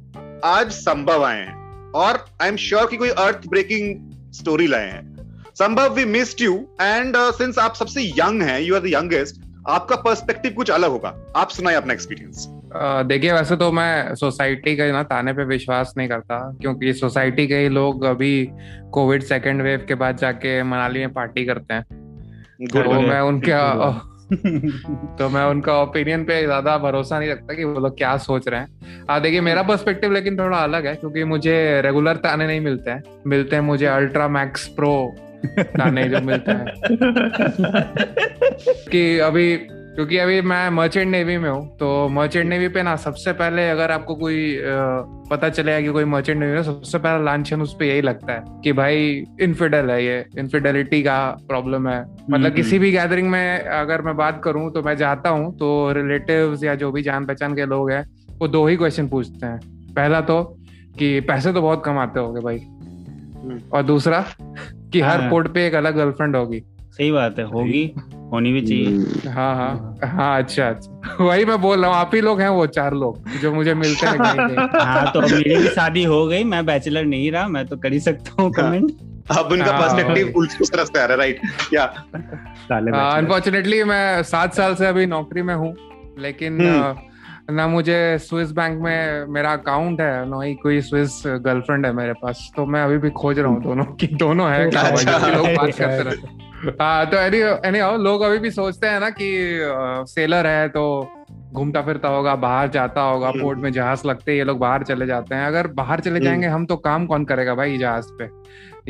आज 0.45 0.71
संभव 0.71 1.25
आए 1.25 1.41
हैं। 1.41 1.91
और 1.95 2.25
आई 2.43 2.49
एम 2.49 2.57
श्योर 2.57 2.87
कि 2.87 2.97
कोई 2.97 3.09
अर्थ 3.09 3.47
ब्रेकिंग 3.49 4.33
स्टोरी 4.33 4.67
लाए 4.67 4.91
हैं। 4.91 5.53
Sambhav 5.55 5.95
we 5.95 6.05
missed 6.05 6.41
you 6.43 6.55
and 6.83 7.17
since 7.17 7.59
आप 7.59 7.75
सबसे 7.75 8.03
यंग 8.03 8.43
हैं 8.43 8.61
यू 8.61 8.75
आर 8.75 8.81
द 8.81 8.87
यंगेस्ट 8.87 9.41
आपका 9.69 9.97
पर्सपेक्टिव 9.97 10.53
कुछ 10.53 10.71
अलग 10.71 10.91
होगा। 10.91 11.15
आप 11.37 11.49
सुनाए 11.49 11.75
अपना 11.75 11.93
एक्सपीरियंस 11.93 12.47
देखिए 13.07 13.33
वैसे 13.33 13.57
तो 13.57 13.71
मैं 13.73 14.15
सोसाइटी 14.15 14.77
के 14.77 14.91
ना 14.93 15.03
ताने 15.03 15.33
पे 15.33 15.45
विश्वास 15.45 15.93
नहीं 15.97 16.09
करता 16.09 16.39
क्योंकि 16.61 16.93
सोसाइटी 16.93 17.47
के 17.47 17.57
ही 17.57 17.69
लोग 17.69 18.05
अभी 18.05 18.49
कोविड 18.93 19.23
सेकेंड 19.23 19.63
वेव 19.63 19.85
के 19.89 19.95
बाद 19.95 20.17
जाके 20.17 20.63
मनाली 20.63 21.01
में 21.01 21.13
पार्टी 21.13 21.45
करते 21.45 21.75
हैं। 21.75 21.83
तो 22.67 23.01
मैं 23.01 23.21
उनका. 23.21 23.61
तो 25.19 25.29
मैं 25.29 25.45
उनका 25.45 25.83
ओपिनियन 25.83 26.25
पे 26.25 26.45
ज़्यादा 26.45 26.79
भरोसा 26.79 27.19
नहीं 27.19 27.31
रखता 27.31 27.55
कि 27.55 27.65
वो 27.65 27.81
लोग 27.81 27.97
क्या 27.97 28.17
सोच 28.17 28.49
रहे 28.49 28.61
हैं। 28.61 28.69
आ 29.11 29.19
देखिए 29.19 29.41
मेरा 29.41 29.63
पर्सपेक्टिव 29.63 30.13
लेकिन 30.13 30.39
थोड़ा 30.39 30.59
अलग 30.59 30.87
है 30.87 30.95
क्योंकि 30.95 31.25
मुझे 31.25 31.81
रेगुलर 31.81 32.17
ताने 32.17 32.47
नहीं 32.47 32.61
मिलते 32.61 32.91
हैं। 32.91 33.03
मिलते 33.27 33.57
हैं 33.57 33.63
मुझे 33.63 33.87
अल्ट्रा 33.87 34.29
मैक्स 34.29 34.69
प्रो 34.69 35.15
ताने 35.59 36.09
जो 36.09 36.21
मिलते 36.21 36.53
हैं। 36.53 36.75
कि 38.91 39.19
अभी 39.19 39.57
क्योंकि 39.95 40.19
अभी 40.19 40.41
मैं 40.41 40.69
मर्चेंट 40.71 41.11
नेवी 41.11 41.37
में 41.39 41.49
हूँ 41.51 41.77
तो 41.77 42.09
मर्चेंट 42.09 42.47
नेवी 42.49 42.69
पे 42.69 42.83
ना 42.83 42.95
सबसे 42.97 43.33
पहले 43.33 43.69
अगर 43.71 43.91
आपको 43.91 44.15
कोई 44.15 44.57
पता 45.31 45.49
चलेगा 45.49 45.81
कि 45.81 45.89
कोई 45.89 46.05
मर्चेंट 46.05 46.39
नेवी 46.41 46.53
में 46.53 46.63
सबसे 46.63 46.99
पहला 46.99 47.19
लांछन 47.25 47.63
उस 47.63 47.77
पे 47.79 47.89
यही 47.89 48.01
लगता 48.03 48.33
है 48.33 48.61
कि 48.65 48.73
भाई 48.73 49.25
इनफिडल 49.41 49.91
है 49.91 50.05
ये 50.05 50.25
इनफिडेलिटी 50.39 51.03
का 51.03 51.19
प्रॉब्लम 51.49 51.89
है। 51.89 52.01
मतलब 52.03 52.45
हम्म। 52.45 52.51
किसी 52.51 52.79
भी 52.79 52.91
गैदरिंग 52.93 53.29
में 53.31 53.59
अगर 53.59 54.03
मैं 54.03 54.17
बात 54.17 54.41
करूँ 54.45 54.71
तो 54.73 54.83
मैं 54.83 54.97
जाता 54.97 55.31
हूँ 55.31 55.53
तो 55.59 55.93
रिलेटिव 55.93 56.59
या 56.65 56.75
जो 56.75 56.91
भी 56.93 57.03
जान 57.03 57.27
पहचान 57.27 57.55
के 57.55 57.67
लोग 57.67 57.91
हैं 57.91 58.05
वो 58.39 58.49
दो 58.49 58.67
ही 58.67 58.77
क्वेश्चन 58.77 59.09
पूछते 59.09 59.47
हैं। 59.47 59.59
पहला 59.95 60.21
तो 60.21 60.43
कि 60.99 61.21
पैसे 61.21 61.53
तो 61.53 61.63
बहुत 61.63 61.83
कमाते 61.85 62.21
होगे 62.21 62.41
भाई। 62.41 62.59
और 63.73 63.83
दूसरा 63.83 64.25
कि 64.41 65.01
हर 65.01 65.21
हाँ। 65.21 65.31
पोर्ट 65.31 65.49
पे 65.49 65.67
एक 65.67 65.75
अलग 65.75 65.97
गर्लफ्रेंड 65.97 66.37
होगी। 66.37 66.61
सही 66.83 67.11
बात 67.13 67.39
है 67.39 67.45
होगी। 67.45 67.85
होनी 68.33 68.53
भी 68.53 68.61
चाहिए। 68.61 69.31
हाँ 69.31 69.55
हाँ। 69.57 69.99
हाँ 70.05 70.43
अच्छा 70.43 70.69
अच्छा। 70.69 71.17
वही 71.21 71.45
मैं 71.45 71.61
बोल 71.61 71.81
रहा 71.81 71.91
हूँ 71.91 71.97
आप 71.97 72.15
ही 72.15 72.21
लोग 72.21 72.41
हैं 72.41 72.49
वो 72.49 72.67
चार 72.67 72.95
लोग 72.95 73.29
जो 73.41 73.53
मुझे 73.55 73.75
मिलते 73.75 74.07
हैं 74.07 74.17
हाँ 74.81 75.13
तो 75.13 75.21
मेरी 75.21 75.57
भी 75.57 75.69
शादी 75.69 76.05
हो 76.05 76.27
गई 76.27 76.45
मैं 76.45 76.65
बैचलर 76.67 77.05
नहीं 77.05 77.31
रहा 77.33 77.47
मैं 77.49 77.67
तो 77.67 77.77
कर 77.77 77.93
ही 77.93 78.01
सकता 78.01 78.43
हूँ 78.43 78.51
कमेंट 78.53 78.91
अब 79.31 79.53
उनका 79.53 79.73
हाँ, 79.73 79.81
पर्सपेक्टिव 79.81 80.33
उल्टी 80.37 80.65
तरफ़ 80.67 80.89
से 80.89 81.01
आ 81.01 81.05
रहा 81.05 81.13
है 81.13 81.17
राइट 81.17 81.41
या। 81.75 81.85
अनफॉर्चुनेटली 83.11 83.83
मैं 83.85 84.23
सात 84.23 84.55
साल 84.55 84.75
से 84.75 84.87
अभी 84.87 85.07
नौकरी 85.07 85.43
में 85.43 85.55
हूँ 85.55 85.75
लेकिन 86.19 86.61
हम्म। 86.61 87.55
ना 87.55 87.67
मुझे 87.67 88.19
स्विस 88.19 88.51
बैंक 88.53 88.81
में 88.83 89.27
मेरा 89.27 89.53
अकाउंट 89.53 90.01
है 90.01 90.29
ना 90.31 90.43
ही 90.43 90.55
कोई 90.55 90.81
स्विस 90.81 91.23
गर्लफ्रेंड 91.27 91.87
है 91.87 91.93
मेरे 91.93 92.13
पास 92.13 92.51
तो 92.57 92.67
मैं 92.67 92.83
अभी 92.83 92.99
भी 92.99 93.11
खोज 93.11 93.39
रहा 93.39 93.49
हूँ 93.49 93.63
दोनों 93.63 93.85
की 93.85 94.07
दोनों 94.07 94.51
है 94.51 94.67
अच्छा। 94.67 95.29
लोग 95.29 95.47
बात 95.47 95.71
करते 95.79 96.03
रहे 96.03 96.51
हाँ 96.63 97.07
तो 97.07 97.17
एनी 97.17 97.39
एनी 97.69 97.79
लोग 98.03 98.23
अभी 98.23 98.39
भी 98.39 98.51
सोचते 98.51 98.87
हैं 98.87 99.01
ना 99.01 99.09
कि 99.11 99.27
सेलर 100.11 100.47
है 100.47 100.69
तो 100.69 100.83
घूमता 101.53 101.81
फिरता 101.83 102.09
होगा 102.09 102.35
बाहर 102.37 102.69
जाता 102.69 103.01
होगा 103.01 103.29
हम्म। 103.29 103.41
पोर्ट 103.43 103.59
में 103.59 103.71
जहाज़ 103.73 104.07
लगते 104.07 104.37
ये 104.37 104.45
लोग 104.45 104.59
बाहर 104.59 104.83
चले 104.83 105.07
जाते 105.07 105.35
हैं। 105.35 105.47
अगर 105.47 105.67
बाहर 105.67 106.01
चले 106.01 106.15
हम्म। 106.15 106.25
जाएँगे 106.25 106.47
हम 106.47 106.67
तो 106.67 106.77
काम 106.77 107.07
कौन 107.07 107.25
करेगा 107.25 107.55
भाई 107.55 107.77
जहाज़ 107.79 108.07
पे? 108.21 108.29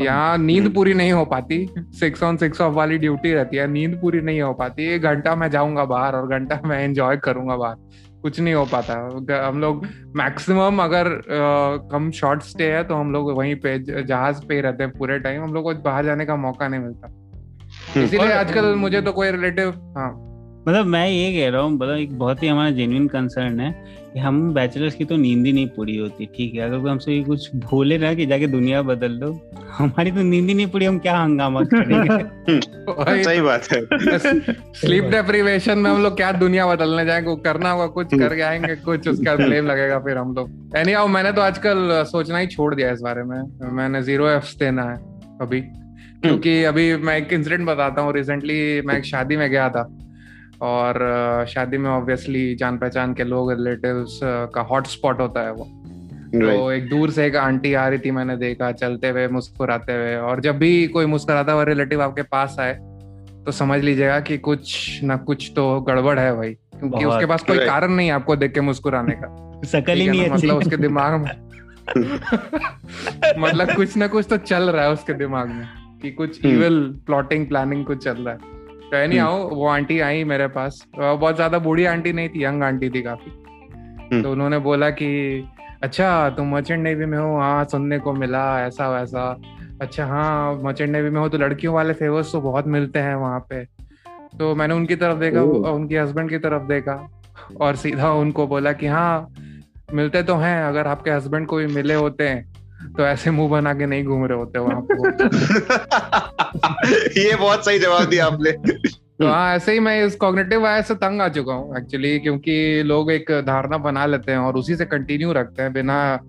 यहाँ 0.05 0.37
नींद 0.39 0.63
हम्म। 0.63 0.75
पूरी 0.75 0.95
नहीं 0.95 1.13
हो 1.13 1.25
पाती। 1.25 1.67
सिक्स 1.79 2.23
ऑन 2.23 2.37
सिक्स 2.37 2.61
ऑफ़ 2.61 2.75
वाली 2.75 2.99
ड्यूटी 2.99 3.33
रहती 3.35 3.57
है 3.57 3.67
नींद 3.67 3.99
पूरी 4.01 4.21
नहीं 4.21 4.41
हो 4.43 4.53
पाती। 4.53 4.87
एक 4.87 5.03
घंटा 5.03 5.35
मैं 5.37 5.51
जाऊँगा 5.51 5.85
बाहर 5.85 6.17
और 6.17 6.29
घंटा 6.29 6.61
मैं 6.65 6.79
एंजॉय 6.85 7.17
करूँगा 7.17 7.57
बाहर। 7.57 7.77
कुछ 8.23 8.41
नहीं 8.41 8.55
हो 8.55 8.65
पाता। 8.65 8.95
हम 9.47 9.61
लोग 9.61 9.87
मैक्सिमम 10.17 10.83
अगर 10.83 11.09
कम 11.93 12.11
शॉर्ट 12.11 12.43
स्टे 12.43 12.71
है 12.73 12.85
तो 12.85 12.95
हम 12.95 13.13
लोग 13.13 13.33
वहीं 13.37 13.57
पे 13.57 13.79
जहाज़ 14.03 14.47
पे 14.47 14.55
ही 14.55 14.61
रहते 14.61 14.83
हैं 14.83 14.93
पूरे 14.99 15.19
टाइम 15.19 15.43
हम 15.43 15.55
लोग 15.55 15.65
को 15.65 15.75
बाहर 15.83 16.05
जाने 16.05 16.27
का 16.27 16.37
मौका 16.37 16.69
नहीं 16.69 16.81
मिलता। 16.81 17.09
इसीलिए 17.97 18.33
आजकल 18.33 18.75
मुझे 18.75 19.01
तो 19.03 19.13
कोई 19.13 19.31
रिलेटिव 19.31 19.69
हाँ। 19.97 20.29
मतलब 20.69 20.87
मैं 20.87 21.09
ये 21.09 21.33
कह 21.33 21.51
रहा 21.51 21.63
हूँ 21.63 21.71
मतलब 21.73 21.97
एक 21.97 22.19
बहुत 22.19 22.43
ही 22.43 22.49
हमारा 22.49 22.71
जेन्युइन 22.71 23.07
कंसर्न 23.09 23.61
है 23.61 23.71
कि 24.13 24.19
हम 24.21 24.53
बैचलर्स 24.55 24.95
की 24.95 25.05
तो 25.05 25.17
नींद 25.17 25.47
ही 25.47 25.53
नहीं 25.53 25.67
पूरी 25.67 25.97
होती 25.97 26.27
ठीक 26.27 26.55
है? 26.55 26.61
अगर 26.61 26.79
कोई 26.79 26.91
हमसे 26.91 27.23
कुछ 27.23 27.49
बोले 27.55 27.99
ना 27.99 28.15
कि 28.15 28.27
जाके 28.27 28.47
दुनिया 28.47 28.83
बदल 28.83 29.19
दो 29.19 29.33
हमारी 29.79 30.11
तो 30.13 30.23
नींद 30.23 30.49
ही 30.49 30.55
नहीं 30.55 30.67
पूरी 30.67 30.85
हम 30.85 30.99
क्या 30.99 31.17
हंगामा 31.19 31.61
करेंगे? 31.75 32.53
वही। 32.93 33.25
सही 33.25 33.41
बात 33.41 33.69
है। 33.73 33.81
स्लीप 34.75 35.05
डेप्रिवेशन 35.05 35.79
में 35.79 35.91
हम 35.91 36.03
लोग 36.03 36.17
क्या 36.17 36.33
दुनिया 36.33 36.67
बदलने 36.67 37.05
जाएँगे 37.05 37.37
करना 37.37 37.71
होगा 37.71 37.87
कुछ 37.87 38.15
करके 38.15 38.43
आएँगे 38.43 38.77
कुछ 38.77 39.09
उसका 39.09 39.37
ब्लेम 39.37 39.67
लगेगा 39.67 39.99
फिर 39.99 40.19
हम 40.19 40.35
लोग। 40.35 40.77
एनी 40.77 40.93
हाउ 40.93 41.07
मैंने 41.07 41.33
तो 41.33 41.41
आजकल 41.41 42.03
सोचना 42.07 42.39
ही 42.39 42.47
छोड़ 42.47 42.75
दिया 42.75 42.91
इस 42.93 43.01
बारे 43.01 43.23
में। 43.23 43.43
मैंने 43.73 44.03
ज़ीरो 44.03 44.29
एफ्स 44.29 44.57
देना 44.57 44.83
है 44.83 44.97
अभी। 45.41 45.82
क्योंकि 46.23 46.65
अभी 46.65 46.97
मैं 46.97 47.17
एक 47.17 47.33
इंसिडेंट 47.33 47.67
बताता 47.67 48.03
हूँ 48.03 48.13
रिसेंटली 48.13 48.81
मैं 48.81 48.97
एक 48.99 49.05
शादी 49.05 49.37
में 49.37 49.51
गया 49.51 49.69
था। 49.69 49.99
और 50.63 51.45
शादी 51.49 51.79
में 51.79 51.91
ऑब्वियसली 51.91 52.55
जान 52.55 52.79
पहचान 52.79 53.15
के 53.15 53.25
लोग 53.25 53.53
रिलेटिव्स 53.53 54.21
का 54.25 54.61
हॉट 54.61 54.87
स्पॉट 54.87 55.21
होता 55.21 55.41
है 55.41 55.53
वो। 55.53 55.65
तो 56.35 56.73
एक 56.73 56.89
दूर 56.89 57.11
से 57.11 57.27
एक 57.27 57.37
आंटी 57.37 57.75
आ 57.75 57.89
रही 57.89 57.99
थी 57.99 58.11
मैंने 58.11 58.37
देखा 58.37 58.73
चलते 58.73 59.09
हुए 59.09 59.27
मुस्कुराते 59.29 59.93
हुए। 59.93 60.15
और 60.17 60.41
जब 60.41 60.59
भी 60.59 60.87
कोई 60.87 61.07
मुस्कुराता 61.07 61.53
हुआ 61.53 61.63
रिलेटिव 61.63 62.03
आपके 62.03 62.23
पास 62.23 62.57
आए 62.61 62.75
तो 63.47 63.53
समझ 63.53 63.81
लीजिएगा 63.81 64.21
कि 64.21 64.39
कुछ 64.39 65.01
ना 65.03 65.17
कुछ 65.17 65.53
तो 65.57 65.81
गड़बड़ 65.81 66.19
है 66.19 66.37
भाई। 66.37 66.53
क्योंकि 66.53 67.05
उसके 67.05 67.27
पास 67.27 67.43
कोई 67.43 67.59
कारण 67.59 67.93
नहीं 67.93 68.09
है 68.09 68.15
आपको 68.15 68.37
देख 68.37 68.53
के 68.53 68.61
मुस्कुराने 68.61 69.15
का। 69.15 69.61
शकल 69.67 70.01
ही 70.01 70.09
नहीं 70.09 70.31
मतलब 70.31 70.57
उसके 70.57 70.77
दिमाग 70.77 71.21
में। 71.21 71.31
मतलब 73.39 73.75
कुछ 73.77 73.97
ना 73.97 74.07
कुछ 74.07 74.27
तो 74.31 74.37
चल 74.37 74.71
रहा 74.71 74.85
है 74.85 74.91
उसके 74.91 75.13
दिमाग 75.15 75.49
में। 75.49 75.82
कि 76.03 76.11
कुछ 76.11 76.45
हम्म। 76.45 76.55
इविल 76.55 76.81
प्लॉटिंग 77.07 77.47
प्लानिंग 77.47 77.85
कुछ 77.87 78.05
चल 78.05 78.17
रहा 78.17 78.35
है। 78.35 78.51
तो 78.91 78.97
एनी 78.97 79.17
हाउ 79.19 79.49
वो 79.49 79.67
आंटी 79.69 79.99
आई 80.01 80.25
मेरे 80.25 80.47
पास। 80.49 80.83
बहुत 80.99 81.35
ज़्यादा 81.37 81.59
बूढ़ी 81.59 81.85
आंटी 81.85 82.13
नहीं 82.13 82.29
थी 82.29 82.45
यंग 82.45 82.63
आंटी 82.63 82.91
थी 82.91 83.03
काफ़ी। 83.03 84.23
तो 84.23 84.33
उन्होंने 84.33 84.59
बोला 84.59 84.91
कि 84.91 85.09
अच्छा 85.83 86.09
तुम 86.31 86.49
मर्चेंट 86.49 86.83
नेवी 86.83 87.05
में 87.05 87.19
हो 87.19 87.37
हाँ 87.37 87.65
सुनने 87.65 87.99
को 87.99 88.13
मिला 88.13 88.45
ऐसा 88.67 88.89
वैसा। 88.91 89.31
अच्छा 89.81 90.07
हाँ 90.07 90.55
मर्चेंट 90.63 90.91
नेवी 90.91 91.11
में 91.11 91.21
हो 91.21 91.29
तो 91.29 91.39
लड़कियों 91.39 91.75
वाले 91.75 91.93
फेवर्स 91.93 92.33
तो 92.33 92.41
बहुत 92.41 92.67
मिलते 92.67 92.99
हैं 92.99 93.15
वहाँ 93.15 93.41
पे। 93.51 93.65
तो 94.39 94.55
मैंने 94.55 94.75
उनकी 94.75 94.97
तरफ़ 94.97 95.19
देखा। 95.19 95.43
उनके 95.73 95.99
हस्बैंड 95.99 96.31
की 96.31 96.39
तरफ़ 96.39 96.63
देखा। 96.63 97.09
और 97.61 97.77
सीधा 97.77 98.13
उनको 98.13 98.47
बोला 98.47 98.73
कि 98.73 98.87
हाँ 98.87 99.29
मिलते 99.95 100.23
तो 100.23 100.37
हैं 100.37 100.63
अगर 100.65 100.87
आपके 100.87 101.11
हस्बैंड 101.11 101.47
को 101.47 101.57
भी 101.57 101.67
मिले 101.67 101.95
होते 101.95 102.29
हैं 102.29 102.53
तो 102.97 103.07
ऐसे 103.07 103.31
मुँह 103.31 103.51
बना 103.51 103.75
के 103.75 103.87
नहीं 103.87 104.05
घूम 104.05 104.25
रहे 104.25 104.39
होते 104.39 104.59
वहाँ 104.59 104.81
पे 104.81 104.95
वो। 104.95 105.07
ये 107.21 107.37
बहुत 107.37 107.65
सही 107.65 107.79
जवाब 107.79 108.05
दिया 108.05 108.27
आपने 108.27 108.53
तो 108.53 109.27
हाँ 109.27 109.57
ऐसे 109.57 109.73
ही 109.73 109.81
मैं 109.81 110.05
इस 110.05 110.17
कॉग्निटिव 110.17 110.63
वायस 110.63 110.89
से 110.89 110.95
तंग 110.95 111.23
आ 111.23 111.29
चुका 111.29 111.53
हूँ 111.53 111.79
एक्चुअली 111.79 112.19
क्योंकि 112.19 112.83
लोग 112.83 113.13
एक 113.13 113.31
धारणा 113.31 113.79
बना 113.79 114.07
लेते 114.07 114.33
हैं 114.33 114.39
और 114.39 114.55
उसी 114.55 114.77
से 114.77 114.85
कंटिन्यू 114.85 115.33
रखते 115.33 115.63
हैं 115.63 115.73
बिना 115.73 116.21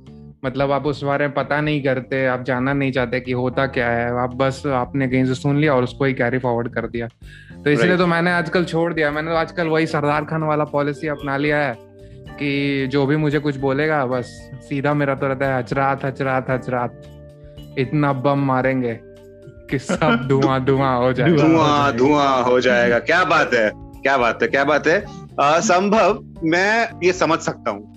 मतलब 0.46 0.72
आप 0.72 0.86
उस 0.86 1.04
बारे 1.04 1.28
में 1.28 1.34
पता 1.34 1.62
नहीं 1.62 1.84
करते 1.84 2.26
आप 2.26 2.44
जानना 2.44 2.74
नहीं 2.74 2.92
चाहते 2.92 3.20
कि 3.20 3.32
होता 3.32 3.68
क्या 3.68 3.90
है 3.90 4.20
आप 4.20 4.36
बस 4.36 4.66
आपने 4.66 5.08
कहीं 5.08 5.26
से 5.26 5.36
सुन 5.36 5.58
लिया 5.58 5.76
और 5.76 5.84
उसको 5.84 6.06
ही 6.06 6.14
कैरी 6.14 6.38
फॉरवर्ड 6.38 6.74
कर 6.74 6.88
दिया 6.88 7.08
तो 7.64 7.70
इसलिए 7.70 7.88
Right. 7.88 7.98
तो 7.98 8.08
मैंने 8.08 8.32
आजकल 8.32 8.64
छोड़ 8.64 8.94
दिया 8.94 9.12
मैंने 9.12 9.32
तो 9.32 9.38
आजकल 9.38 9.68
वही 9.68 9.88
सरदार 9.88 10.26
खान 10.26 10.44
वाला 10.44 10.64
पॉलिसी 10.64 11.08
अपना 11.08 11.38
लिया 11.38 11.58
है 11.58 11.93
कि 12.40 12.88
जो 12.88 13.06
भी 13.06 13.16
मुझे 13.16 13.40
कुछ 13.40 13.58
बोलेगा 13.58 14.06
बस 14.06 14.26
सीधा 14.70 14.94
मेरा 14.94 15.16
तो 15.16 15.28
रहता 15.28 15.46
है 15.46 15.58
हचरात 15.58 16.06
हचरात 16.06 16.50
हचरात। 16.50 17.02
इतना 17.78 18.14
बम 18.14 18.40
मारेंगे 18.40 19.00
कि 19.70 19.80
सब 19.80 20.26
धुआँ 20.28 20.66
धुआँ 20.66 20.98
हो 20.98 21.14
जाए 21.14 21.32
धुआँ 21.32 21.94
धुआँ 21.94 22.44
हो 22.44 22.60
जाएगा। 22.60 23.00
क्या 23.00 23.24
बात 23.24 23.54
है 23.54 23.72
क्या 23.76 24.18
बात 24.18 24.42
है 24.42 24.48
क्या 24.48 24.64
बात 24.64 24.88
है। 24.88 25.00
अ, 25.40 25.60
संभव 25.60 26.24
मैं 26.44 26.88
ये 27.04 27.14
समझ 27.14 27.40
सकता 27.40 27.72
हूँ 27.72 27.94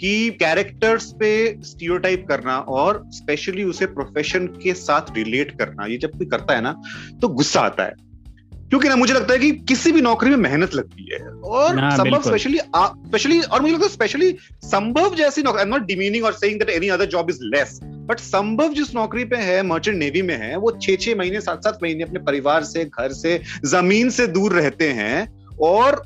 कि 0.00 0.30
कैरेक्टर्स 0.30 1.12
पे 1.12 1.30
स्टीरियोटाइप 1.62 2.26
करना 2.28 2.58
और 2.58 3.02
स्पेशली 3.06 3.64
उसे 3.64 3.86
प्रोफेशन 3.86 4.46
के 4.46 4.74
साथ 4.74 5.02
रिलेट 5.16 5.58
करना 5.58 5.86
ये 5.86 5.96
जब 5.96 6.10
कोई 6.10 6.26
करता 6.26 6.54
है 6.54 6.60
ना 6.60 6.72
तो 7.22 7.28
गुस्सा 7.28 7.60
आता 7.60 7.84
है। 7.84 8.07
क्योंकि 8.70 8.88
ना 8.88 8.96
मुझे 8.96 9.12
लगता 9.14 9.32
है 9.32 9.38
कि 9.38 9.50
किसी 9.68 9.92
भी 9.92 10.00
नौकरी 10.00 10.30
में 10.30 10.36
मेहनत 10.38 10.74
लगती 10.74 11.08
है 11.12 11.18
और 11.50 11.78
संभव 11.92 12.22
स्पेशली 12.22 12.58
स्पेशली 12.58 13.40
और 13.40 13.60
मुझे 13.60 13.72
लगता 13.74 13.86
है 13.86 13.92
स्पेशली 13.92 14.32
संभव 14.64 15.14
जैसी 15.14 15.42
नौकरी 15.42 15.56
आई 15.56 15.62
एम 15.62 15.68
नॉट 15.68 15.86
डिमीनिंग 15.86 16.24
और 16.24 16.32
saying 16.34 16.58
that 16.58 16.70
any 16.70 16.88
other 16.88 17.06
job 17.06 17.30
is 17.30 17.38
less 17.44 17.78
but 17.82 18.20
Sambhav 18.20 18.72
जिस 18.74 18.94
नौकरी 18.94 19.24
पे 19.24 19.36
है 19.36 19.62
मर्चेंट 19.62 19.98
नेवी 19.98 20.22
में 20.22 20.36
है 20.36 20.56
वो 20.56 20.70
छह 20.82 20.96
छह 20.96 21.16
महीने 21.16 21.40
सात 21.40 21.64
सात 21.64 21.78
महीने 21.82 22.04
अपने 22.04 22.20
परिवार 22.20 22.64
से 22.64 22.84
घर 22.84 23.12
से 23.12 23.40
ज़मीन 23.66 24.10
से 24.10 24.26
दूर 24.28 24.52
रहते 24.52 24.90
हैं 24.92 25.16
और 25.62 26.02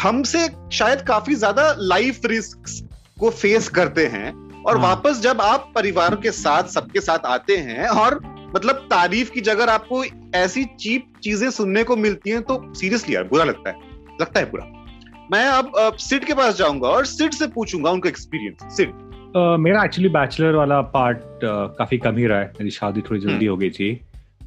हमसे 0.00 0.46
शायद 0.72 1.00
काफ़ी 1.00 1.34
ज़्यादा 1.34 1.74
लाइफ 1.78 2.26
रिस्क 2.26 2.68
को 3.20 3.30
फेस 3.32 3.68
करते 3.68 4.06
हैं 4.06 4.32
और 4.62 4.78
हाँ। 4.78 4.82
वापस 4.82 5.20
जब 5.20 5.40
आप 5.40 5.72
परिवार 5.74 6.14
के 6.14 6.30
साथ 6.30 6.68
सबके 6.68 7.00
साथ 7.00 7.26
आते 7.26 7.56
हैं 7.58 7.86
और 7.88 8.20
मतलब 8.56 8.86
तारीफ़ 8.90 9.30
की 9.30 9.40
जगह 9.40 9.72
आपको 9.72 10.02
ऐसी 10.34 10.64
चीप 10.64 11.12
चीज़ें 11.22 11.50
सुनने 11.50 11.82
को 11.84 11.96
मिलती 11.96 12.30
हैं 12.30 12.42
तो 12.42 12.74
सीरियसली 12.74 13.14
यार 13.14 13.24
बुरा 13.24 13.44
लगता 13.44 13.70
है। 13.70 13.76
लगता 14.20 14.40
है 14.40 14.50
बुरा। 14.50 14.64
मैं 15.32 15.44
अब 15.44 15.72
अब 15.76 15.94
सिड 15.94 16.24
के 16.24 16.34
पास 16.34 16.58
जाऊँगा 16.58 16.88
और 16.88 17.06
सिड 17.06 17.32
से 17.32 17.46
पूछूँगा 17.46 17.90
उनका 17.90 18.08
एक्सपीरियंस 18.08 18.76
सिड। 18.76 18.88
अ, 19.36 19.56
मेरा 19.56 19.84
एक्चुअली 19.84 20.08
बैचलर 20.08 20.54
वाला 20.54 20.80
पार्ट 20.80 21.18
uh, 21.18 21.78
काफ़ी 21.78 21.98
कम 21.98 22.16
ही 22.16 22.26
रहा 22.26 22.38
है। 22.38 22.46
मेरी 22.46 22.70
शादी 22.70 23.00
थोड़ी 23.00 23.20
जल्दी 23.20 23.46
हो 23.46 23.56
गई 23.56 23.70
थी। 23.70 24.00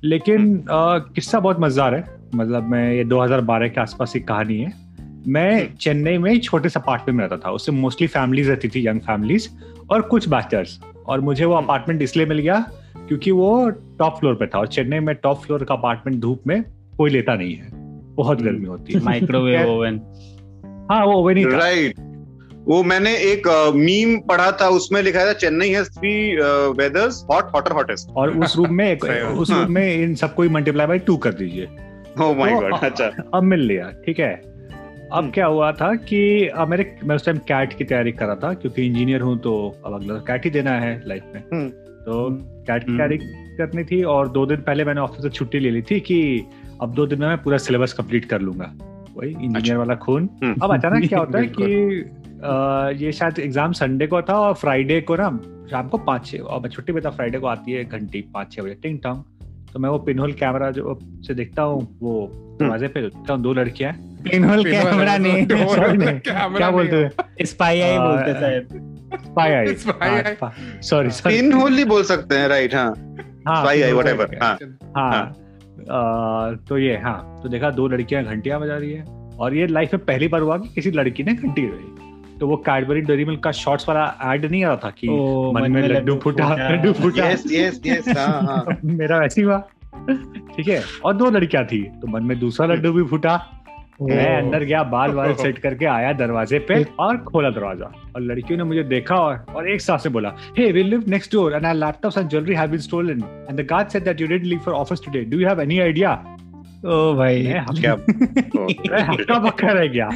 लेकिन 0.04 0.58
अ, 0.58 0.98
किस्सा 0.98 1.40
बहुत 1.40 1.58
मज़ेदार 1.60 1.96
है। 1.96 2.18
मतलब 2.36 2.64
मैं 2.64 2.94
ये 2.94 3.04
2012 3.04 3.68
के 3.68 3.82
आसपास 3.82 4.14
की 4.14 4.20
कहानी 4.20 4.58
है। 4.58 4.74
मैं 5.28 5.76
चेन्नई 5.76 6.18
में 6.18 6.32
एक 6.34 6.44
छोटे 6.44 6.70
से 6.70 6.80
अपार्टमेंट 6.80 7.18
में 7.18 7.28
रहता 7.28 7.48
था। 7.48 7.52
उससे 7.52 7.72
मोस्टली 7.72 8.08
फैमिलीज़ 8.08 8.50
रहती 8.50 8.68
थी 8.68 8.88
यंग 8.88 9.00
फैमिलीज़ 9.00 9.50
और 9.90 10.02
कुछ 10.02 10.30
बैचलर्स 10.30 10.80
और 11.08 11.22
मुझे 11.22 11.46
वो 11.46 11.56
अपार्टमेंट 11.56 12.02
इसलिए 12.02 12.26
मिल 12.26 12.40
गया 12.40 12.66
क्योंकि 12.98 13.32
वो 13.32 13.70
टॉप 13.70 14.20
फ्लोर 14.20 14.36
पे 14.36 14.48
था 14.48 14.60
और 14.60 14.68
चेन्नई 14.68 15.00
में 15.00 15.16
टॉप 15.16 15.42
फ्लोर 15.42 15.64
का 15.64 15.74
अपार्टमेंट 15.74 16.20
धूप 16.22 16.42
में 16.48 16.64
कोई 16.98 17.10
लेता 17.10 17.36
नहीं 17.36 17.56
है। 17.56 17.70
बहुत 18.16 18.42
गर्मी 18.42 18.66
होती 18.66 18.94
है। 18.94 19.00
माइक्रोवेव 19.06 19.70
ओवन 19.70 20.00
हाँ 20.92 21.06
वो 21.06 21.14
ओवन 21.14 21.38
ही 21.38 21.44
राइट 21.44 21.96
वो 22.68 22.84
मैंने 22.84 23.16
एक 23.18 23.48
मीम 23.76 24.18
पढ़ा 24.20 24.52
था 24.52 24.68
उसमें 24.70 25.02
लिखा 25.04 25.26
था 25.26 25.34
Chennai 25.34 25.70
has 25.70 25.90
three 25.90 26.14
weathers 26.78 27.26
hot 27.32 27.52
hotter 27.56 27.72
hottest 27.72 28.10
और 28.10 28.38
उस 28.38 28.56
रूम 28.58 28.74
में 28.74 28.86
एक 28.92 29.06
उस 29.38 29.52
रूम 29.52 29.72
में 29.72 29.96
इन 29.96 30.16
सबको 30.16 30.44
ही 30.44 30.50
मल्टीप्लाई 30.50 30.88
बाय 30.88 31.00
टू 31.00 31.18
कर 31.18 31.34
दीजिए। 31.34 31.66
ओह 32.22 32.36
माय 32.38 32.54
गॉड 32.54 32.74
अच्छा। 32.74 33.12
अब 33.34 33.44
मिल 33.44 33.60
लिया 33.60 33.92
ठीक 34.06 34.20
है। 34.20 34.34
अब 34.34 35.20
हम्म। 35.20 35.32
क्या 35.32 35.46
हुआ 35.46 35.72
था 35.72 35.94
कि 35.96 36.48
अब 36.48 36.68
मेरे 36.68 36.96
मैं 37.04 37.16
उस 37.16 37.26
टाइम 37.26 37.38
कैट 37.38 37.74
की 37.74 37.84
तैयारी 37.84 38.12
कर 38.12 38.26
रहा 38.26 38.36
था 38.36 38.54
क्योंकि 38.54 38.86
इंजीनियर 38.86 39.22
हूँ 39.22 39.38
तो 39.40 39.54
अब 39.86 39.94
अगला 39.94 40.14
कैट 40.14 40.46
ही 40.46 40.50
देना 40.52 40.72
है 40.72 41.02
लाइफ 41.08 41.24
में। 41.34 41.44
हम्म। 41.54 41.70
तो 42.06 42.30
कैट 42.68 42.84
की 42.84 42.92
हम्म। 42.92 43.56
करनी 43.58 43.84
थी 43.84 44.04
और 44.04 44.28
दो 44.30 44.46
दिन 44.46 44.58
पहले 44.58 44.86
मैंने 44.86 45.02
ऑफ़िस 45.02 45.24
से 45.24 45.30
छुट्टी 45.30 45.60
ले 45.60 45.72
ली 45.72 45.82
थी 45.82 46.00
कि 46.00 46.46
अब 46.82 46.94
दो 46.94 47.06
दिन 47.06 47.20
में 47.20 47.28
मैं 47.28 47.38
पूरा 47.38 47.58
सिलेबस 47.58 47.94
कंप्लीट 47.94 48.26
कर 48.26 48.42
लूँगा। 48.42 48.72
वही 49.18 49.30
इंजीनियर 49.30 49.58
अच्छा। 49.58 49.78
वाला 49.78 49.96
खून। 49.96 50.30
हम्म। 50.44 50.56
अब 50.64 50.74
अचानक 50.74 51.08
क्या 51.10 51.20
होता 51.20 51.40
है 51.40 51.48
कि 51.60 52.02
अ, 52.44 52.90
ये 52.96 53.12
शायद 53.12 53.40
एग्ज़ाम 53.40 53.72
संडे 53.72 54.08
को 54.08 54.22
था 54.22 54.40
और 54.40 54.54
फ्राइडे 54.54 55.02
को 55.02 55.16
ना 55.16 55.30
शाम 55.72 55.88
को 55.88 55.98
पाँच 55.98 56.26
छः 56.28 56.40
और 56.40 56.68
छुट्टी 56.70 56.94
पे 56.94 57.02
था 57.02 57.10
फ्राइडे 57.10 57.40
को 57.40 57.48
आती 57.48 57.72
है 57.72 57.84
घंटी 57.86 58.22
पाँच 58.34 58.52
छः 58.52 58.64
बजे 58.64 58.74
टिंग 58.74 59.00
टॉन्ग 59.00 59.24
तो 59.74 59.80
मैं 59.80 59.90
वो 59.90 59.98
पिनहोल 59.98 60.34
कैमरा 60.34 60.72
जो 60.72 61.00
से 61.28 61.34
देखता 61.34 61.62
हूँ 61.62 61.98
वो 62.02 62.32
दरवाजे 62.60 62.88
पे 62.88 63.02
देखता 63.02 63.34
हूँ 63.34 63.42
दो 63.42 63.54
लड़कियाँ। 63.54 63.94
पिनहोल 64.24 64.64
कैमरा 64.64 65.18
नहीं 65.18 65.46
क्या 65.48 66.70
बोलते 66.72 66.96
हैं? 66.96 67.46
स्पाई 67.46 67.80
आई 67.82 67.98
बोलते 67.98 68.34
शायद। 68.34 68.93
Spy 69.16 69.52
eye. 69.52 69.74
Sorry 70.82 71.10
sorry 71.10 71.42
pinhole 71.54 71.74
ही. 71.74 71.86
बोल 71.86 72.04
सकते 72.04 72.38
हैं 72.38 72.48
राइट 72.48 72.76
हाँ. 72.76 72.94
हाँ 73.48 73.64
spy 73.66 73.76
eye, 73.76 73.94
pinhole 73.94 74.36
हाँ। 74.42 74.58
हाँ. 74.98 75.36
तो 76.70 76.78
ये 76.78 76.98
हाँ. 76.98 77.40
तो 77.44 77.50
देखा 77.50 77.70
दो 77.70 77.88
लड़कियाँ 77.88 78.24
घंटियाँ 78.24 78.60
बजा 78.62 78.78
रही 78.78 78.92
है 78.92 79.04
और 79.40 79.56
ये 79.56 79.68
लाइफ 79.68 79.94
में 79.94 80.06
पहली 80.06 80.28
बार 80.28 80.42
हुआ 80.42 80.58
कि 80.58 80.70
किसी 80.76 80.92
लड़की 80.92 81.24
ने 81.24 81.34
घंटी 81.34 81.66
बजाई। 81.68 82.38
तो 82.40 82.48
वो 82.48 82.56
कैडबरी 82.58 83.02
डेरी 83.02 83.26
मिल्क 83.26 83.44
का 83.44 83.52
शॉर्ट्स 83.52 83.90
वाला 83.90 84.04
ऐड 84.34 84.46
नहीं 84.46 84.64
आ 84.64 84.68
रहा 84.68 84.78
था 84.84 84.90
कि 84.90 85.10
मन 85.56 85.72
में 85.72 85.88
लड्डू 85.88 86.16
फूटा 86.24 86.70
लड्डू 86.70 86.94
फूटा। 86.94 87.30
यस 87.30 87.44
यस 87.52 87.82
यस 87.86 88.08
हाँ 88.18 88.42
हाँ। 88.42 88.78
मेरा 88.86 89.18
वैसे 89.20 89.42
ही 89.42 89.46
हुआ 89.46 89.58
ठीक 90.56 90.68
है? 90.68 90.82
और 91.06 91.14
दो 91.14 91.30
लड़कियाँ 91.30 91.66
थी 91.66 91.82
तो 92.02 92.08
मन 92.08 92.24
में 92.24 92.40
दूसरा 92.40 92.66
लड्डू 92.68 92.92
भी 92.94 93.04
फूटा। 93.04 93.36
मैं 94.02 94.36
अंदर 94.38 94.64
गया 94.64 94.84
बाल 94.84 95.12
बाल 95.12 95.34
सेट 95.42 95.58
करके 95.58 95.86
आया 95.86 96.14
दरवाजे 96.14 96.60
पे 96.60 96.84
और 97.00 97.18
खोला 97.18 97.50
दरवाज़ा। 97.50 97.92
और 98.16 98.22
लड़कियों 98.22 98.58
ने 98.58 98.64
मुझे 98.64 98.84
देखा 98.84 99.16
और, 99.16 99.46
और 99.56 99.70
एक 99.70 99.82
साथ 99.82 99.98
से 99.98 100.10
बोला 100.10 100.36
hey 100.58 100.72
we 100.72 100.84
live 100.84 101.04
next 101.08 101.32
door 101.32 101.54
and 101.54 101.66
our 101.66 101.76
laptops 101.76 102.18
and 102.18 102.30
jewellery 102.30 102.56
have 102.56 102.70
been 102.70 102.80
stolen 102.80 103.24
and 103.50 103.62
the 103.62 103.66
guard 103.70 103.88
said 103.88 104.04
that 104.04 104.22
you 104.22 104.28
didn't 104.28 104.46
leave 104.46 104.60
for 104.60 104.74
office 104.74 105.06
today 105.06 105.22
do 105.22 105.40
you 105.40 105.48
have 105.48 105.62
any 105.62 105.80
idea 105.80 106.14
ओ 106.86 107.14
भाई 107.14 107.44
क्या 107.82 107.94
हक्का 109.12 109.40
बक्का 109.40 109.68
रह 109.68 109.88
गया। 109.88 110.10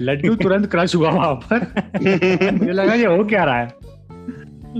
लड्डू 0.00 0.34
तुरंत 0.34 0.66
क्रश 0.70 0.94
हुआ 0.94 1.10
वहाँ 1.10 1.34
पर। 1.34 1.60
मुझे 2.52 2.72
लगा 2.72 2.94
ये 2.94 3.06
हो 3.06 3.24
क्या 3.24 3.44
रहा 3.44 3.58
है? 3.58 3.66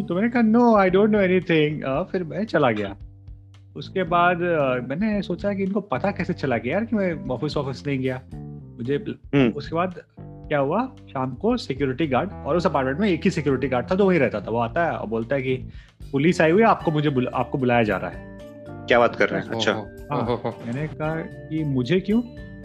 तो 0.02 0.14
मैंने 0.14 0.28
कहा 0.28 0.42
no 0.42 0.76
I 0.76 0.90
don't 0.90 1.10
know 1.10 1.20
anything 1.20 1.82
फिर 2.12 2.24
मैं 2.24 2.44
चला 2.44 2.70
गया। 2.70 2.94
उसके 3.76 4.02
बाद 4.02 4.38
मैंने 4.90 5.22
सोचा 5.22 5.54
कि 5.54 5.62
इनको 5.62 5.80
पता 5.80 6.10
कैसे 6.10 6.32
चला 6.32 6.56
गया 6.56 6.72
यार 6.72 6.84
कि 6.84 6.96
मैं 6.96 7.28
ऑफ़िस 7.28 7.56
ऑफ़िस 7.56 7.86
नहीं 7.86 7.98
गया। 7.98 8.22
मुझे 8.78 8.96
हम्म। 8.96 9.48
उसके 9.48 9.74
बाद 9.74 10.02
क्या 10.20 10.58
हुआ? 10.58 10.86
शाम 10.86 11.34
को 11.34 11.56
सिक्योरिटी 11.56 12.06
गार्ड 12.06 12.30
और 12.32 12.56
उस 12.56 12.66
अपार्टमेंट 12.66 12.98
में 12.98 13.08
एक 13.08 13.20
ही 13.24 13.30
सिक्योरिटी 13.30 13.68
गार्ड 13.68 13.90
था 13.90 13.94
जो 13.94 14.06
वहीं 14.06 14.18
रहता 14.18 14.40
था। 14.40 14.50
वो 14.50 14.58
आता 14.58 14.84
है 14.84 14.92
और 14.92 15.06
बोलता 15.06 15.36
है 15.36 15.42
कि 15.42 15.56
पुलिस 16.12 16.40
आई 16.40 16.50
हुई 16.50 16.62
है 16.62 16.68
आपको 16.68 16.90
मुझे 16.90 17.10
बुला, 17.10 17.30
आपको 17.34 17.58
बुलाया 17.58 17.82
जा 17.82 17.96
रहा 17.96 18.10
है। 18.10 18.38
क्या 18.68 18.98
बात 18.98 19.16
कर 19.16 19.28
रहे 19.28 19.40
हैं? 19.40 19.48
अच्छा। 19.48 19.72
हाँ। 20.12 20.26
मैंने 20.66 20.86
कहा 20.86 21.16
कि 21.16 21.64
मुझे 21.64 22.00
क्यों? 22.00 22.22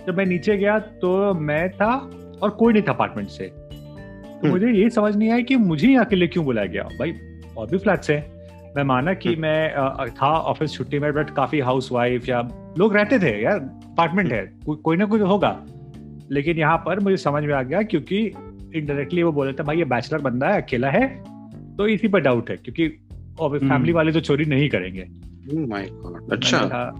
जब 0.08 0.16
मैं 0.18 0.26
नीचे 0.26 0.58
गया 0.58 0.80
तो 0.80 1.34
मैं 1.34 1.72
था 1.72 2.12
और 2.42 2.50
कोई 2.50 2.74
नहीं 2.74 2.84
था 2.84 2.92
अपार्टमेंट 2.92 3.30
से। 3.30 3.44
तो 3.44 4.40
हम्म। 4.42 4.50
मुझे 4.50 4.68
ये 4.68 4.90
समझ 4.90 5.16
नहीं 5.16 5.32
आया 5.32 5.42
कि 5.42 5.56
मुझे 5.56 5.88
ही 5.88 5.96
अकेले 5.96 6.28
क्यों 6.28 6.46
बुलाया 6.46 6.68
गया? 6.68 6.84
भाई 6.84 7.14
और 7.58 7.68
भी 7.68 7.78
फ्लैट्स 7.78 8.10
है। 8.10 8.39
मैं 8.76 8.84
माना 8.84 9.14
कि 9.14 9.30
हम्म। 9.30 9.42
मैं 9.42 10.10
था 10.12 10.32
ऑफ़िस 10.52 10.74
छुट्टी 10.74 11.00
में 11.00 11.12
बट 11.14 11.30
काफ़ी 11.30 11.60
हाउस 11.60 11.92
वाइफ 11.92 12.30
या 12.30 12.42
लोग 12.78 12.96
रहते 12.96 13.20
थे 13.20 13.42
यार 13.42 13.60
अपार्टमेंट 13.60 14.32
है 14.32 14.46
को, 14.66 14.76
कोई 14.76 14.98
ना 14.98 15.06
कोई 15.06 15.20
तो 15.20 15.26
होगा 15.26 15.58
लेकिन 16.32 16.58
यहाँ 16.58 16.78
पर 16.78 17.00
मुझे 17.00 17.18
समझ 17.18 17.44
में 17.44 17.54
आ 17.54 17.62
गया 17.62 17.82
क्योंकि 17.84 18.20
इनडायरेक्टली 18.76 19.24
वो 19.24 19.32
बोले 19.32 19.54
थे 19.54 19.64
भाई 19.64 19.78
ये 19.78 19.86
बैचलर 19.86 20.22
बंदा 20.22 20.50
है 20.50 20.62
अकेला 20.62 20.90
है 20.90 21.08
तो 21.78 21.88
इसी 21.88 22.08
पर 22.08 22.20
डाउट 22.20 22.50
है 22.50 22.58
क्योंकि 22.58 22.86
हम्म। 23.42 23.58
फैमिली 23.60 23.94
वाले 23.94 24.12
तो 24.12 24.20
चोरी 24.20 24.46
नहीं 24.46 24.70
करेंगे 24.70 25.06
माय 25.68 25.88
गॉड 25.92 26.32
अच्छा 26.32 26.60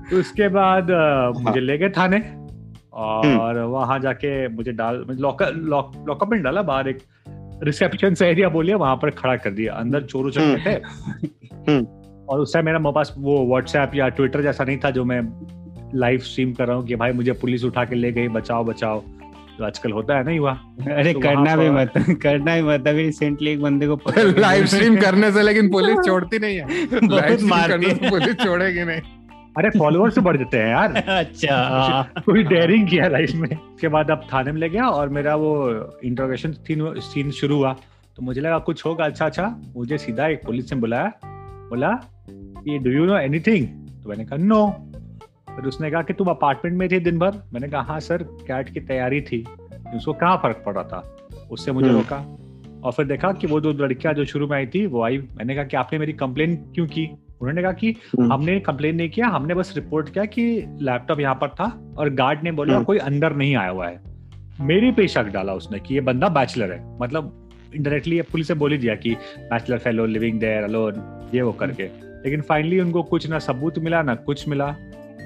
तो 0.10 0.20
उसके 0.20 0.48
बाद 0.48 0.92
अ, 0.92 1.32
मुझे 1.40 1.60
ले 1.60 1.78
गए 1.78 1.90
थाने 1.90 2.18
हम्म। 2.18 3.38
और 3.40 3.58
वहाँ 3.60 4.00
जाके 4.00 4.48
मुझे 4.48 4.72
डाल 4.72 5.06
लॉकअप 5.20 5.54
लॉक 5.66 5.92
लॉकअप 6.08 6.30
में 6.30 6.42
डाला 6.44 6.62
बाहर 6.62 6.90
एक 6.90 7.02
रिसेप्शन 7.64 8.14
से 8.14 8.28
एरिया 8.28 8.50
बोलिए 8.50 8.76
वहाँ 8.76 8.96
पर 8.96 9.10
खड़ा 9.12 9.36
कर 9.36 9.52
दिया 9.52 9.74
अंदर 9.74 10.04
चोर 10.04 10.26
उचर 10.26 10.58
थे 10.66 10.70
हम्म। 10.70 11.28
और 12.30 12.40
उस 12.40 12.54
टाइम 12.54 12.66
मेरा 12.66 12.80
मेरे 12.80 12.94
पास 12.94 13.14
वो 13.18 13.48
व्हाट्सएप 13.48 13.92
या 13.96 14.10
ट्विटर 14.10 14.42
जैसा 14.42 14.64
नहीं 14.64 14.78
था 14.78 14.90
जो 14.90 15.06
मैं 15.06 15.22
लाइव 15.96 16.20
स्ट्रीम 16.20 16.54
कर 16.54 16.68
रहा 16.68 16.78
हूँ 16.78 16.86
कि 16.86 16.96
भाई 16.96 17.12
मुझे 17.12 17.32
पुलिस 17.32 17.64
उठा 17.64 17.86
के 17.86 17.96
ले 17.96 18.12
गई 18.12 18.28
बचाओ 18.28 18.64
बचाओ। 18.64 19.04
जो 19.60 19.66
आजकल 19.66 19.92
होता 19.92 20.18
है 20.18 20.24
ना 20.24 20.32
युवा। 20.32 20.52
अरे 20.92 21.14
तो 21.14 21.20
करना 21.20 21.56
भी 21.56 21.70
मत 21.70 21.92
करना 22.22 22.56
भी 22.56 22.62
मत। 22.62 22.88
अभी 22.88 23.04
रिसेंटली 23.04 23.52
एक 23.52 23.62
बंदे 23.62 23.88
को 23.88 24.00
लाइव 24.40 24.66
स्ट्रीम 24.66 24.96
करने 25.02 25.32
से 25.32 25.42
लेकिन 25.44 25.70
पुलिस 25.70 25.98
छोड़ती 26.06 26.40
नहीं 26.40 26.58
है। 26.58 26.86
बहुत 27.08 27.42
मारती 27.42 27.86
है। 27.86 28.10
पुलिस 28.10 28.36
छोड़ेगी 28.36 28.84
नहीं। 28.84 29.02
अरे 29.58 29.70
फॉलोअर्स 29.80 30.16
से 30.16 30.22
बढ़ 30.22 30.38
जाते 30.38 30.58
हैं 30.58 30.68
यार। 30.68 30.96
अच्छा 31.08 31.56
हाँ। 31.56 32.22
कोई 32.26 32.44
डेयरिंग 32.44 32.88
किया 32.90 33.08
लाइफ 33.08 33.32
में। 33.36 33.50
उसके 33.50 33.88
बाद 33.88 34.12
अब 34.12 34.28
थाने 34.34 34.52
में 34.52 34.60
ले 34.60 34.70
गया 34.70 34.84
और 34.84 35.10
मेरा 35.10 35.36
वो 35.36 35.70
इंट्रोगेशन 36.04 36.52
सीन 37.00 37.32
शुरू 37.32 37.56
हुआ। 37.56 37.74
तो 38.18 38.24
मुझे 38.24 38.42
लगा 38.42 38.58
कुछ 38.58 38.86
होगा। 38.86 39.06
अच्छा 39.06 39.26
अच्छा 39.26 39.56
मुझे 39.78 39.98
सीधा 39.98 40.28
एक 40.28 40.42
पुलिस 40.46 40.74
ने 40.74 40.80
बुलाया। 40.80 41.12
बोला 41.70 41.92
कि 42.30 42.78
डू 42.80 42.92
यू 42.92 43.06
नो 43.06 43.18
एनीथिंग 43.18 43.68
तो 44.04 44.10
मैंने 44.10 44.26
कहा 44.26 44.38
नो 44.38 44.68
फिर 45.56 45.66
उसने 45.66 45.92
कहा 45.92 46.02
कि 46.02 46.14
तुम 46.14 46.28
अपार्टमेंट 46.28 46.78
में 46.78 46.90
थे 46.92 47.00
दिन 47.00 47.20
भर 47.20 47.32
मैंने 47.54 47.68
कहा 47.68 47.82
हाँ 47.82 48.00
सर 48.00 48.24
कैट 48.24 48.70
की 48.70 48.80
तैयारी 48.80 49.22
थी। 49.22 49.46
उसको 49.96 50.14
कहाँ 50.14 50.38
फ़र्क 50.38 50.64
पड़ 50.66 50.74
रहा 50.74 50.84
था? 50.84 51.28
उससे 51.52 51.72
मुझे 51.72 51.88
हम्म। 51.88 51.98
रोका। 51.98 52.18
और 52.84 52.92
फिर 52.92 53.06
देखा 53.06 53.32
कि 53.32 53.48
वो 53.48 53.60
दो 53.62 53.72
लड़कियाँ 53.72 54.14
जो 54.14 54.26
शुरू 54.26 54.48
में 54.48 54.56
आई 54.58 54.66
थी 54.66 54.86
वो 54.86 55.04
आई। 55.04 55.18
मैंने 55.18 55.56
कहा 55.56 55.64
कि 55.64 55.78
आपने 55.78 56.00
मेरी 56.00 56.14
कंप्लेन 56.14 56.56
क्यों 56.56 56.88
की? 56.88 57.06
उन्होंने 57.42 57.62
कहा 57.62 57.72
कि 57.72 57.92
हम्म। 57.92 58.34
हमने 58.34 58.60
कंप्लेन 58.60 58.96
नहीं 58.96 59.10
किया 59.10 59.28
हमने 59.28 59.54
बस 59.54 59.74
रिपोर्ट 59.76 60.10
किया 60.10 60.26
कि 60.26 60.46
लैपटॉप 60.82 61.20
यहाँ 61.20 61.36
पर 61.36 61.50
था 61.50 61.94
और 61.98 62.10
गार्ड 62.10 62.44
ने 62.44 62.52
बोला 62.52 62.74
हम्म। 62.74 62.86
कोई 62.86 62.98
अंदर 62.98 63.36
नहीं 63.36 63.56
आया 63.56 63.70
हुआ 63.70 63.88
है। 63.88 64.02
मेरे 64.62 64.92
पे 64.92 65.08
शक 65.08 65.26
डाला 65.26 65.54
उसने 65.54 65.80
कि 65.80 65.94
ये 65.94 66.02
बंदा 66.02 66.30
बैचलर 66.30 66.72
है। 66.72 67.00
मतलब 67.02 67.50
इंडायरेक्टली 67.76 68.22
पुलिस 68.22 68.48
से 68.48 68.54
बोल 68.54 68.72
ही 68.72 68.78
दिया 68.78 68.96
कि 68.96 69.16
bachelor 69.40 69.78
fellow 69.78 70.06
living 70.06 70.40
there 70.40 70.64
alone 70.64 70.94
ये 71.34 71.42
वो 71.42 71.52
करके। 71.54 71.90
लेकिन 72.24 72.42
फाइनली 72.42 72.80
उनको 72.80 73.04
कुछ 73.06 73.30
ना 73.30 73.40
सबूत 73.42 73.80
मिला 73.80 74.02
ना 74.02 74.16
कुछ 74.16 74.48
मिला 74.48 74.76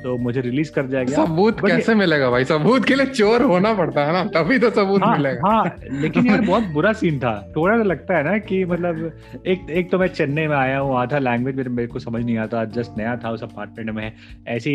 तो 0.03 0.15
मुझे 0.17 0.41
रिलीज़ 0.41 0.71
कर 0.73 0.83
दिया 0.83 1.03
गया। 1.03 1.15
सबूत 1.15 1.59
कैसे 1.61 1.93
मिलेगा 1.95 2.29
भाई? 2.29 2.43
सबूत 2.45 2.85
के 2.85 2.95
लिए 2.95 3.05
चोर 3.07 3.41
होना 3.41 3.73
पड़ता 3.73 4.03
है 4.05 4.13
ना 4.13 4.23
तभी 4.31 4.57
तो 4.59 4.69
सबूत 4.69 5.03
हाँ 5.03 5.15
मिलेगा। 5.17 5.49
हाँ 5.49 5.75
लेकिन 6.01 6.25
यार 6.27 6.41
बहुत 6.41 6.63
बुरा 6.73 6.91
सीन 6.93 7.19
था। 7.19 7.31
थोड़ा 7.55 7.77
तो 7.77 7.83
लगता 7.83 8.17
है 8.17 8.23
ना 8.23 8.37
कि 8.39 8.63
मतलब 8.65 9.45
एक 9.47 9.69
एक 9.71 9.91
तो 9.91 9.97
मैं 9.99 10.07
चेन्नई 10.09 10.47
में 10.47 10.55
आया 10.55 10.79
हूँ 10.79 10.97
आधा 10.99 11.19
लैंग्वेज 11.19 11.55
मेरे 11.55 11.69
मेरे 11.69 11.87
को 11.87 11.99
समझ 11.99 12.23
नहीं 12.23 12.37
आता 12.37 12.63
जस्ट 12.75 12.97
नया 12.97 13.15
था 13.17 13.31
उस 13.31 13.43
अपार्टमेंट 13.43 13.89
में। 13.89 14.11
ऐसी 14.47 14.73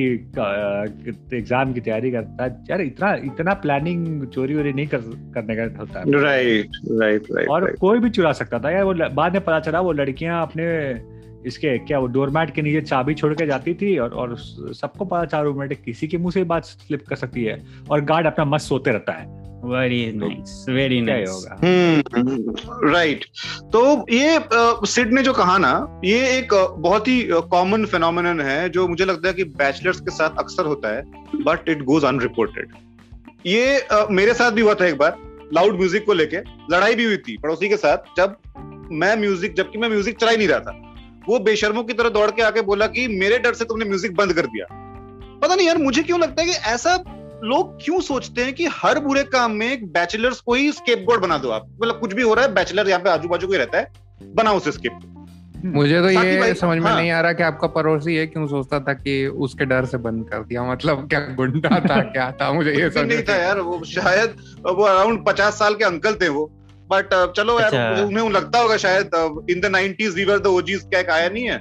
एग्ज़ाम 1.35 1.73
की 1.73 1.81
तैयारी 1.81 2.11
करता 2.11 2.47
यार 2.71 2.81
इतना 2.81 3.15
इतना 3.25 3.55
प्लानिंग 3.61 4.27
चोरी 4.29 4.55
वोरी 4.55 4.73
नहीं 4.73 4.87
कर, 4.87 4.99
करने 5.35 5.57
का 5.57 5.63
होता। 5.79 6.01
है 6.01 6.23
राइट 6.23 6.81
राइट 6.93 7.31
राइट 7.33 7.49
और 7.49 7.71
कोई 7.81 7.99
भी 7.99 8.11
चुरा 8.11 8.33
सकता 8.33 8.59
था। 8.59 8.71
यार 8.71 8.85
वो 8.85 8.95
बाद 9.13 9.33
में 9.33 9.43
पता 9.43 9.61
चला 9.61 9.81
वो 9.81 9.93
लड़कियाँ 9.93 10.43
अपने 10.43 10.67
इसके 11.49 11.77
क्या 11.79 11.99
वो 11.99 12.07
डोरमैट 12.15 12.55
के 12.55 12.63
नीचे 12.63 12.81
चाबी 12.81 13.15
छोड़ 13.15 13.33
के 13.35 13.47
जाती 13.47 13.75
थी 13.75 13.97
और 13.99 14.15
और 14.15 14.37
सबको 14.39 15.05
पता 15.05 15.25
चार 15.25 15.45
रूममेट 15.45 15.73
किसी 15.85 16.09
के 16.09 16.19
मुँह 16.19 16.33
से 16.33 16.45
बात 16.45 16.65
स्लिप 16.65 17.05
कर 17.09 17.17
सकती 17.17 17.45
है 17.45 17.63
और 17.91 18.01
गार्ड 18.05 18.27
अपना 18.27 18.45
मस्त 18.45 18.69
सोते 18.69 18.91
रहता 18.91 19.13
है। 19.13 19.27
वेरी 19.65 20.01
नाइस 20.17 20.65
वेरी 20.69 21.01
नाइस 21.01 21.29
होगा। 21.29 21.57
हम्म 21.63 22.91
राइट 22.93 23.25
तो 23.73 23.81
ये 24.13 24.39
सिड 24.87 25.13
ने 25.13 25.23
जो 25.23 25.33
कहा 25.33 25.57
ना 25.59 26.01
ये 26.05 26.19
एक 26.37 26.55
बहुत 26.79 27.09
ही 27.09 27.23
कॉमन 27.51 27.85
फेनोमेनन 27.85 28.41
है 28.41 28.69
जो 28.71 28.87
मुझे 28.89 29.05
लगता 29.05 29.29
है 29.29 29.35
कि 29.35 29.45
बैचलर्स 29.59 30.01
के 30.01 30.11
साथ 30.11 30.39
अक्सर 30.39 30.67
होता 30.67 30.95
है 30.97 31.03
बट 31.45 31.69
इट 31.69 31.83
गोज 31.85 32.05
अनरिपोर्टेड 32.05 32.73
ये 33.47 33.79
अ, 33.81 34.07
मेरे 34.11 34.35
साथ 34.35 34.51
भी 34.51 34.61
हुआ 34.61 34.75
था 34.75 34.87
एक 34.87 34.99
बार 34.99 35.17
लाउड 35.55 35.77
म्यूज़िक 35.77 36.05
को 36.07 36.13
लेके 36.13 36.37
लड़ाई 36.73 36.95
भी 36.95 37.05
हुई 37.05 37.17
थी 37.17 37.37
पड़ोसी 37.43 37.69
के 37.69 37.77
साथ 37.77 38.17
जब 38.17 38.37
मैं 38.93 39.17
म्यूज़िक 39.17 39.55
जबकि 39.55 39.79
मैं 39.79 39.89
म्यूज़िक 39.89 40.19
चला 40.19 40.31
ही 40.31 40.37
नहीं 40.37 40.49
रहा 40.49 40.59
था। 40.61 40.88
वो 41.29 41.39
बेशर्मों 41.39 41.85
की 41.85 41.93
तरह 41.93 42.09
दौड़ 42.09 42.31
के 42.31 42.43
आके 42.43 42.61
बोला 42.63 42.87
कि 42.87 43.07
मेरे 43.09 43.39
डर 43.39 43.55
से 43.55 43.65
तुमने 43.65 43.85
म्यूज़िक 43.85 44.15
बंद 44.17 44.33
कर 44.33 44.47
दिया। 44.47 44.67
पता 45.43 45.55
नहीं 45.55 45.67
यार 45.67 45.79
मुझे 45.79 46.03
क्यों 46.03 46.21
लगता 46.21 46.43
है 46.43 46.49
कि 46.49 46.55
ऐसा 46.71 46.95
लोग 47.45 47.77
क्यों 47.85 48.01
सोचते 48.01 48.45
हैं 48.45 48.53
कि 48.55 48.67
हर 48.67 48.99
बुरे 48.99 49.23
काम 49.25 49.53
में 49.53 49.71
एक 49.73 49.87
बैचलर्स 49.93 50.41
को 50.41 50.55
ही 50.55 50.73
स्केपगोट 50.73 51.21
बना 51.21 51.39
दो 51.39 51.51
आप? 51.51 51.69
मतलब 51.83 52.01
कुछ 52.01 52.15
भी 52.15 52.23
हो 52.23 52.35
रहा 52.35 52.45
है 52.45 52.55
बैचलर 52.55 52.89
यहाँ 52.89 53.01
पे 53.01 53.11
आजू 53.11 53.29
बाजू 53.29 53.47
कोई 53.47 53.57
रहता 53.57 53.79
है 53.79 53.93
बनाओ 54.35 54.57
उसे 54.57 54.73
स्केप 54.73 54.99
मुझे 55.65 56.01
तो 56.01 56.11
ये 56.11 56.55
समझ 56.55 56.79
में 56.79 56.87
हाँ। 56.87 56.97
नहीं 56.97 57.11
आ 57.11 57.21
रहा 57.21 57.33
कि 57.33 57.43
आपका 57.43 57.67
पड़ोसी 57.67 58.15
है 58.17 58.27
क्यों 58.27 58.47
सोचता 58.47 58.81
था 58.81 58.93
कि 58.93 59.27
उसके 59.27 59.65
डर 59.65 59.85
से 59.85 59.99
बंद 59.99 60.29
कर 60.29 60.43
दिया। 60.43 60.65
मतलब 60.65 61.09
क्या 61.09 61.21
गुंडा 61.21 61.81
था 61.81 62.01
क्या 62.13 62.31
था? 62.33 62.53
मुझे 62.53 62.73
ये 62.73 62.91
समझ 62.91 63.07
नहीं 63.07 63.23
था 63.23 63.37
यार 63.37 63.61
वो 63.61 63.83
शायद 63.85 64.37
वो 64.67 64.85
अराउंड 64.85 65.25
पचास 65.27 65.59
साल 65.59 65.75
के 65.75 65.85
अंकल 65.85 66.15
थे 66.15 66.29
वो। 66.29 66.45
बट 66.91 67.33
चलो 67.37 67.61
यार 67.61 67.75
अच्छा। 67.75 68.05
उन्हें 68.05 68.31
लगता 68.31 68.59
होगा 68.59 68.77
शायद 68.77 69.11
in 69.51 69.61
the 69.61 69.67
90s 69.67 70.15
we 70.15 70.25
were 70.25 70.39
the 70.39 70.47
OGs 70.47 70.83
क्या 70.95 71.15
आया 71.15 71.29
नहीं 71.29 71.45
है? 71.45 71.59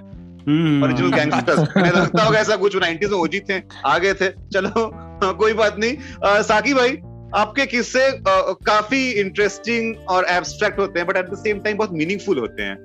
हम्म। 0.48 0.84
ओरिजिनल 0.84 1.10
गैंगस्टर्स 1.10 1.60
उन्हें 1.78 1.92
लगता 1.92 2.24
होगा 2.24 2.40
ऐसा 2.40 2.56
कुछ 2.56 2.78
90s 2.78 3.10
में 3.10 3.18
ओजी 3.18 3.40
थे 3.40 3.62
आ 3.86 3.98
गए 3.98 4.14
थे। 4.14 4.30
चलो 4.30 4.70
हाँ, 4.70 5.34
कोई 5.34 5.54
बात 5.54 5.76
नहीं। 5.80 5.98
साकी 6.44 6.74
भाई 6.74 6.98
आपके 7.36 7.66
किस्से 7.66 8.12
काफ़ी 8.28 9.12
इंटरेस्टिंग 9.12 9.96
और 10.10 10.26
एब्स्ट्रैक्ट 10.30 10.80
होते 10.80 11.00
हैं 11.00 11.08
but 11.08 11.18
at 11.18 11.30
the 11.30 11.38
same 11.38 11.60
time 11.60 11.78
बहुत 11.78 11.92
मीनिंगफुल 11.92 12.38
होते 12.40 12.64
हैं। 12.64 12.78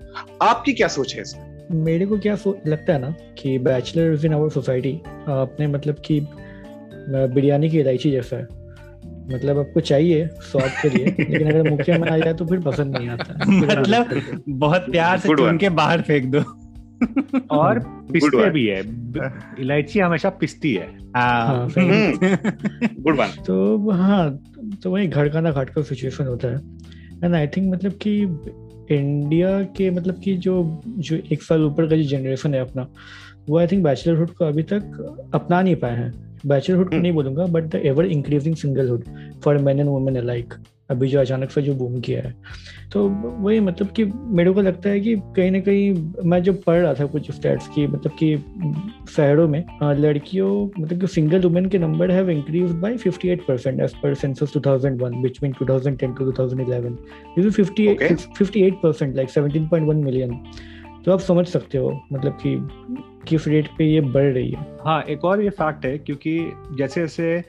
आपकी 0.43 0.73
क्या 0.73 0.89
सोच 0.89 1.15
है 1.15 1.23
इसमें? 1.23 1.53
मेरे 1.85 2.07
को 2.07 2.19
क्या 2.19 2.37
लगता 2.47 2.93
है 2.93 2.99
ना 2.99 3.11
कि 3.11 3.59
बैचलर्स 3.59 4.25
इन 4.25 4.35
आवर 4.35 4.51
सोसाइटी 4.51 4.93
अपने 5.29 5.67
मतलब 5.67 6.03
कि 6.05 6.27
बिरयानी 7.13 7.71
की 7.71 7.81
इलायची 7.81 8.11
जैसा 8.11 8.37
है। 8.37 8.62
मतलब 9.33 9.59
आपको 9.59 9.81
चाहिए 9.81 10.27
स्वाद 10.27 10.71
के 10.83 10.88
लिए। 10.88 11.07
लेकिन 11.31 11.51
अगर 11.51 11.71
मुखिया 11.71 11.99
में 11.99 12.09
आ 12.09 12.18
जाए 12.18 12.35
तो 12.35 12.47
फिर 12.47 12.61
पसंद 12.61 12.97
नहीं 12.97 13.09
आता। 13.09 13.35
मतलब 13.49 14.40
बहुत 14.49 14.87
प्यार 14.90 15.18
से 15.18 15.29
चुन 15.29 15.59
के 15.59 15.68
बाहर 15.68 16.01
फेंक 16.01 16.25
दो। 16.25 16.38
और 17.51 17.79
पिसते 18.12 18.51
भी 18.51 18.66
है। 18.66 18.81
इलायची 19.59 20.01
हमेशा 20.01 20.31
पिसती 20.31 20.75
है। 20.75 20.99
हाँ। 21.16 21.47
हाँ, 21.47 21.68
गुड 23.01 23.16
वन 23.16 23.27
तो 23.47 23.90
हाँ 23.90 24.42
तो 24.83 24.90
वही 24.90 25.07
घर 25.07 25.29
का 25.29 25.40
ना 25.40 25.51
घाट 25.51 25.71
का 25.71 25.83
सिचुएशन 25.83 26.27
होता 26.27 26.49
है। 26.49 26.57
एंड 27.25 27.35
आई 27.35 27.47
थिंक 27.47 27.75
मतलब 27.75 27.92
कि 27.92 28.23
इंडिया 28.95 29.62
के 29.62 29.90
मतलब 29.90 30.21
कि 30.25 30.37
जो 30.37 30.81
जो 30.87 31.16
एक 31.33 31.42
साल 31.42 31.62
ऊपर 31.62 31.87
का 31.87 31.97
जो 31.97 32.03
जनरेशन 32.03 32.55
है 32.55 32.61
अपना 32.61 32.87
वो 33.49 33.59
आई 33.59 33.66
थिंक 33.66 33.85
बैचलरहुड 33.85 34.31
को 34.31 34.45
अभी 34.45 34.62
तक 34.62 34.83
अपना 35.35 35.62
नहीं 35.62 35.77
पाए 35.77 35.97
हैं। 35.97 36.32
बैचलरहुड 36.47 36.87
को 36.87 36.91
हम्म। 36.91 37.03
नहीं 37.03 37.13
बोलूँगा 37.13 37.47
but 37.49 37.65
the 37.67 37.83
ever 37.85 38.07
increasing 38.09 38.57
singlehood 38.57 39.05
for 39.45 39.59
man 39.59 39.81
and 39.81 39.89
women 39.89 40.17
alike 40.17 40.55
अभी 40.91 41.09
जो 41.09 41.21
अचानक 41.21 41.51
से 41.51 41.63
जो 41.63 41.75
बूम 41.75 42.01
किया 42.01 42.23
है 42.23 42.35
तो 42.93 43.09
वही 43.09 43.61
मतलब 43.61 43.91
कि 43.91 44.05
मेरे 44.39 44.51
को 44.53 44.63
लगता 44.63 44.89
है 44.89 45.01
कि 45.01 45.15
कहीं 45.37 45.51
ना 45.51 45.61
कहीं 45.61 46.25
मैं 46.25 46.43
जो 46.43 46.53
पढ़ 46.67 46.81
रहा 46.81 46.95
था 46.95 47.05
कुछ 47.07 47.31
स्टैट्स 47.31 47.69
की 47.69 47.87
मतलब 47.87 48.17
कि 48.19 48.37
शहरों 49.11 49.47
में 49.49 49.65
लड़कियों 49.99 50.51
मतलब 50.79 51.01
कि 51.01 51.07
सिंगल 51.07 51.43
वुमेन 51.43 51.69
के 51.69 51.79
number 51.79 52.11
have 52.11 52.31
increase 52.31 52.73
by 52.83 52.97
58 52.99 53.47
percent 53.49 53.81
as 53.81 53.95
per 54.03 54.15
census 54.15 54.53
2001 54.57 55.23
between 55.23 55.53
2010 55.63 56.19
to 56.19 56.31
2011 56.33 56.99
this 57.37 57.47
is 57.47 57.61
58 57.63 57.89
Okay. 57.95 58.15
58 58.35 58.83
percent 58.83 59.17
like 59.17 59.31
17.1 59.31 60.05
million 60.05 60.39
तो 61.05 61.12
आप 61.12 61.21
समझ 61.21 61.47
सकते 61.47 61.79
हो 61.79 62.03
मतलब 62.12 62.33
कि 62.33 62.57
किस 63.29 63.49
रेट 63.49 63.69
पे 63.79 63.85
ये 63.85 64.01
बढ़ 64.01 64.33
रही 64.33 64.51
है। 64.51 64.67
हाँ 64.85 65.03
एक 65.03 65.25
और 65.25 65.43
ये 65.43 65.51
फैक्ट 65.51 65.85
है 65.85 65.99
क्योंकि 65.99 66.53
जैसे 66.75 67.01
जैसे 67.01 67.45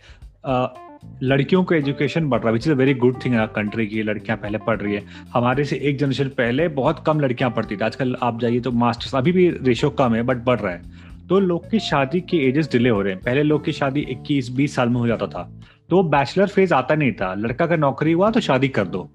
लड़कियों 1.23 1.63
को 1.63 1.75
एजुकेशन 1.75 2.29
बढ़ 2.29 2.39
रहा 2.39 2.47
है 2.47 2.53
which 2.53 2.67
is 2.67 2.71
a 2.71 2.75
very 2.75 2.93
good 2.93 3.15
thing 3.25 3.35
country 3.55 3.87
की 3.87 4.03
लड़कियाँ 4.03 4.37
पहले 4.37 4.57
पढ़ 4.57 4.79
रही 4.81 4.93
है। 4.93 5.03
हमारे 5.33 5.63
से 5.63 5.75
एक 5.75 5.97
जनरेशन 5.97 6.27
पहले 6.27 6.67
बहुत 6.67 7.03
कम 7.07 7.19
लड़कियाँ 7.19 7.51
पढ़ती 7.51 7.75
थी। 7.75 7.85
आजकल 7.85 8.15
आप 8.21 8.39
जाइए 8.39 8.59
तो 8.59 8.71
मास्टर्स 8.71 9.15
अभी 9.15 9.31
भी 9.31 9.49
रेशो 9.49 9.89
कम 9.89 10.15
है 10.15 10.23
बट 10.23 10.37
बढ़ 10.37 10.59
रहा 10.59 10.71
है। 10.71 10.81
तो 11.29 11.39
लोग 11.39 11.69
की 11.69 11.79
शादी 11.79 12.21
के 12.21 12.37
एजेस 12.37 12.71
डिले 12.71 12.89
हो 12.89 13.01
रहे 13.01 13.13
हैं। 13.13 13.21
पहले 13.21 13.43
लोग 13.43 13.65
की 13.65 13.71
शादी 13.71 14.01
21 14.01 14.49
20 14.49 14.75
साल 14.75 14.89
में 14.89 14.95
हो 14.95 15.07
जाता 15.07 15.27
था। 15.27 15.49
तो 15.89 16.03
बैचलर 16.03 16.47
फ़ेज़ 16.47 16.73
आता 16.73 16.95
नहीं 16.95 17.11
था। 17.11 17.33
लड़का 17.33 17.67
का 17.67 17.75
नौकरी 17.75 18.11
हुआ 18.11 18.31
तो 18.31 18.39
शादी 18.39 18.67
कर 18.67 18.87
दो। 18.87 19.09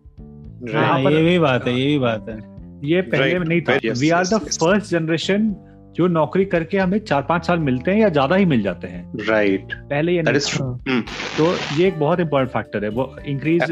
हाँ, 0.75 1.01
ये 1.01 1.23
भी 1.23 1.39
बात 1.39 1.67
है 1.69 1.81
ये 1.81 1.87
भी 1.87 1.99
बात 1.99 2.29
है। 2.29 2.58
ये 2.85 3.01
पहले 3.03 3.33
Right. 3.33 3.49
नहीं 3.49 3.61
था। 3.63 3.79
We 4.01 4.11
are 4.11 4.27
the 4.27 4.39
first 4.39 4.91
generation 4.91 5.55
जो 5.97 6.07
नौकरी 6.07 6.45
करके 6.45 6.79
हमें 6.79 6.99
चार 7.01 7.23
पाँच 7.29 7.47
साल 7.47 7.59
मिलते 7.59 7.91
हैं 7.91 8.01
या 8.01 8.09
ज़्यादा 8.09 8.37
ही 8.37 8.45
मिल 8.47 8.63
जाते 8.63 8.89
हैं। 8.89 9.27
Right 9.29 9.61
right. 9.61 9.75
पहले 9.91 10.13
ये 10.13 10.23
नहीं 10.23 10.41
था। 10.41 11.03
तो 11.39 11.55
ये 11.79 11.87
एक 11.89 11.99
बहुत 11.99 12.21
इंपॉर्टेंट 12.21 12.53
फैक्टर 12.53 12.85
है। 12.85 12.91
वो 12.91 13.15
increase 13.27 13.63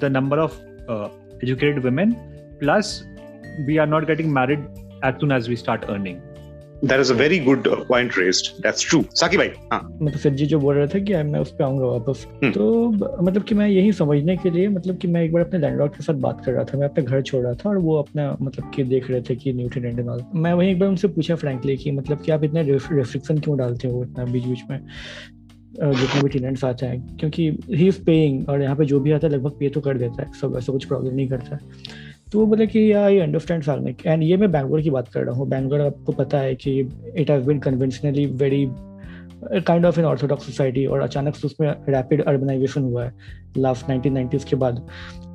the 0.00 0.10
number 0.12 0.38
of 0.38 0.54
educated 1.44 1.84
women 1.84 2.12
plus 2.60 3.02
we 3.66 3.76
are 3.76 3.86
not 3.88 4.06
getting 4.06 4.32
married 4.32 4.66
as 5.04 5.20
soon 5.20 5.32
as 5.32 5.48
we 5.48 5.56
start 5.56 5.84
earning 5.84 6.16
that 6.84 7.00
is 7.00 7.12
a 7.12 7.16
very 7.16 7.38
good 7.38 7.68
point 7.88 8.18
raised 8.18 8.62
that's 8.62 8.88
true 8.88 9.02
Saki 9.14 9.36
भाई 9.36 9.50
हाँ 9.72 9.80
मतलब 9.92 10.18
सर 10.18 10.30
जी 10.30 10.46
जो 10.46 10.58
बोल 10.60 10.74
रहे 10.74 10.86
थे 10.88 11.00
कि 11.00 11.22
मैं 11.24 11.40
उस 11.40 11.50
पर 11.50 11.64
आऊँगा 11.64 11.86
वापस 11.86 12.26
हम्म। 12.32 12.52
तो 12.52 12.90
मतलब 13.22 13.42
कि 13.42 13.54
मैं 13.54 13.68
यही 13.68 13.92
समझने 13.92 14.36
के 14.36 14.50
लिए 14.50 14.68
मतलब 14.68 14.98
कि 14.98 15.08
मैं 15.08 15.22
एक 15.24 15.32
बार 15.32 15.44
अपने 15.44 15.58
लैंडलॉर्ड 15.58 15.92
के 15.92 16.02
साथ 16.02 16.14
बात 16.20 16.44
कर 16.44 16.52
रहा 16.52 16.64
था 16.64 16.78
मैं 16.78 16.88
अपना 16.88 17.04
घर 17.04 17.22
छोड़ 17.22 17.42
रहा 17.44 17.54
था 17.54 17.68
और 17.70 17.78
वो 17.78 17.96
अपना 17.96 18.30
मतलब 18.40 18.70
कि 18.74 18.84
देख 18.84 19.10
रहे 19.10 19.20
थे 19.20 19.36
कि 19.36 19.52
न्यूट्रिएंट 19.52 19.98
एंड 19.98 20.08
ऑल 20.08 20.22
मैं 20.34 20.52
वही 20.52 20.70
एक 20.70 20.78
बार 20.78 20.88
उनसे 20.88 21.08
पूछा 21.08 21.34
फ्रैंकली 21.36 21.76
कि 21.76 21.90
मतलब 21.90 22.22
कि 22.22 22.32
आप 22.32 22.44
इतने 22.44 22.62
रिस्ट्रिक्शन 22.62 23.38
क्यों 23.38 23.58
डालते 23.58 23.88
हो 23.88 24.04
इतना 24.04 24.24
बीच 24.24 24.44
बीच 24.44 24.62
में 24.70 24.78
जितने 25.76 26.22
भी 26.22 26.28
टेनेंट्स 26.28 26.64
आते 26.64 26.86
हैं 26.86 27.16
क्योंकि 27.16 27.48
ही 27.70 27.88
इज़ 27.88 28.00
पेइंग 28.04 28.48
और 28.48 28.62
यहाँ 28.62 28.76
पे 28.76 28.84
जो 28.84 29.00
भी 29.00 29.12
आता 29.12 29.26
है 29.26 29.32
लगभग 29.32 29.58
पे 29.58 29.68
तो 29.68 29.80
कर 29.80 29.98
देता 29.98 30.22
है 30.22 30.32
सब 30.40 30.54
ऐसा 30.58 30.72
कुछ 30.72 30.84
प्रॉब्लम 30.84 31.14
नहीं 31.14 31.28
करता। 31.28 31.56
है 31.56 32.14
तो 32.36 32.40
वो 32.40 32.46
बोले 32.46 32.66
कि 32.66 32.80
आई 32.92 33.18
अंडरस्टैंड 33.18 33.62
सागनिक 33.62 34.06
एंड 34.06 34.22
ये 34.22 34.36
मैं 34.36 34.50
बैंगलोर 34.52 34.80
की 34.82 34.90
बात 34.90 35.08
कर 35.08 35.22
रहा 35.24 35.34
हूँ। 35.34 35.48
बैंगलोर 35.48 35.80
आपको 35.80 36.12
पता 36.12 36.38
है 36.38 36.54
कि 36.54 36.72
it 37.16 37.30
has 37.30 37.46
been 37.46 37.58
conventionally 37.58 38.26
very 38.42 38.66
kind 39.66 39.86
of 39.86 40.00
in 40.00 40.06
orthodox 40.06 40.46
society 40.46 40.84
और 40.86 41.00
अचानक 41.00 41.34
से 41.34 41.46
उसमें 41.46 41.68
रैपिड 41.88 42.22
अर्बनाइजेशन 42.24 42.82
हुआ 42.82 43.04
है 43.04 43.12
लास्ट 43.56 43.86
1990s 43.86 44.44
के 44.44 44.56
बाद। 44.56 44.86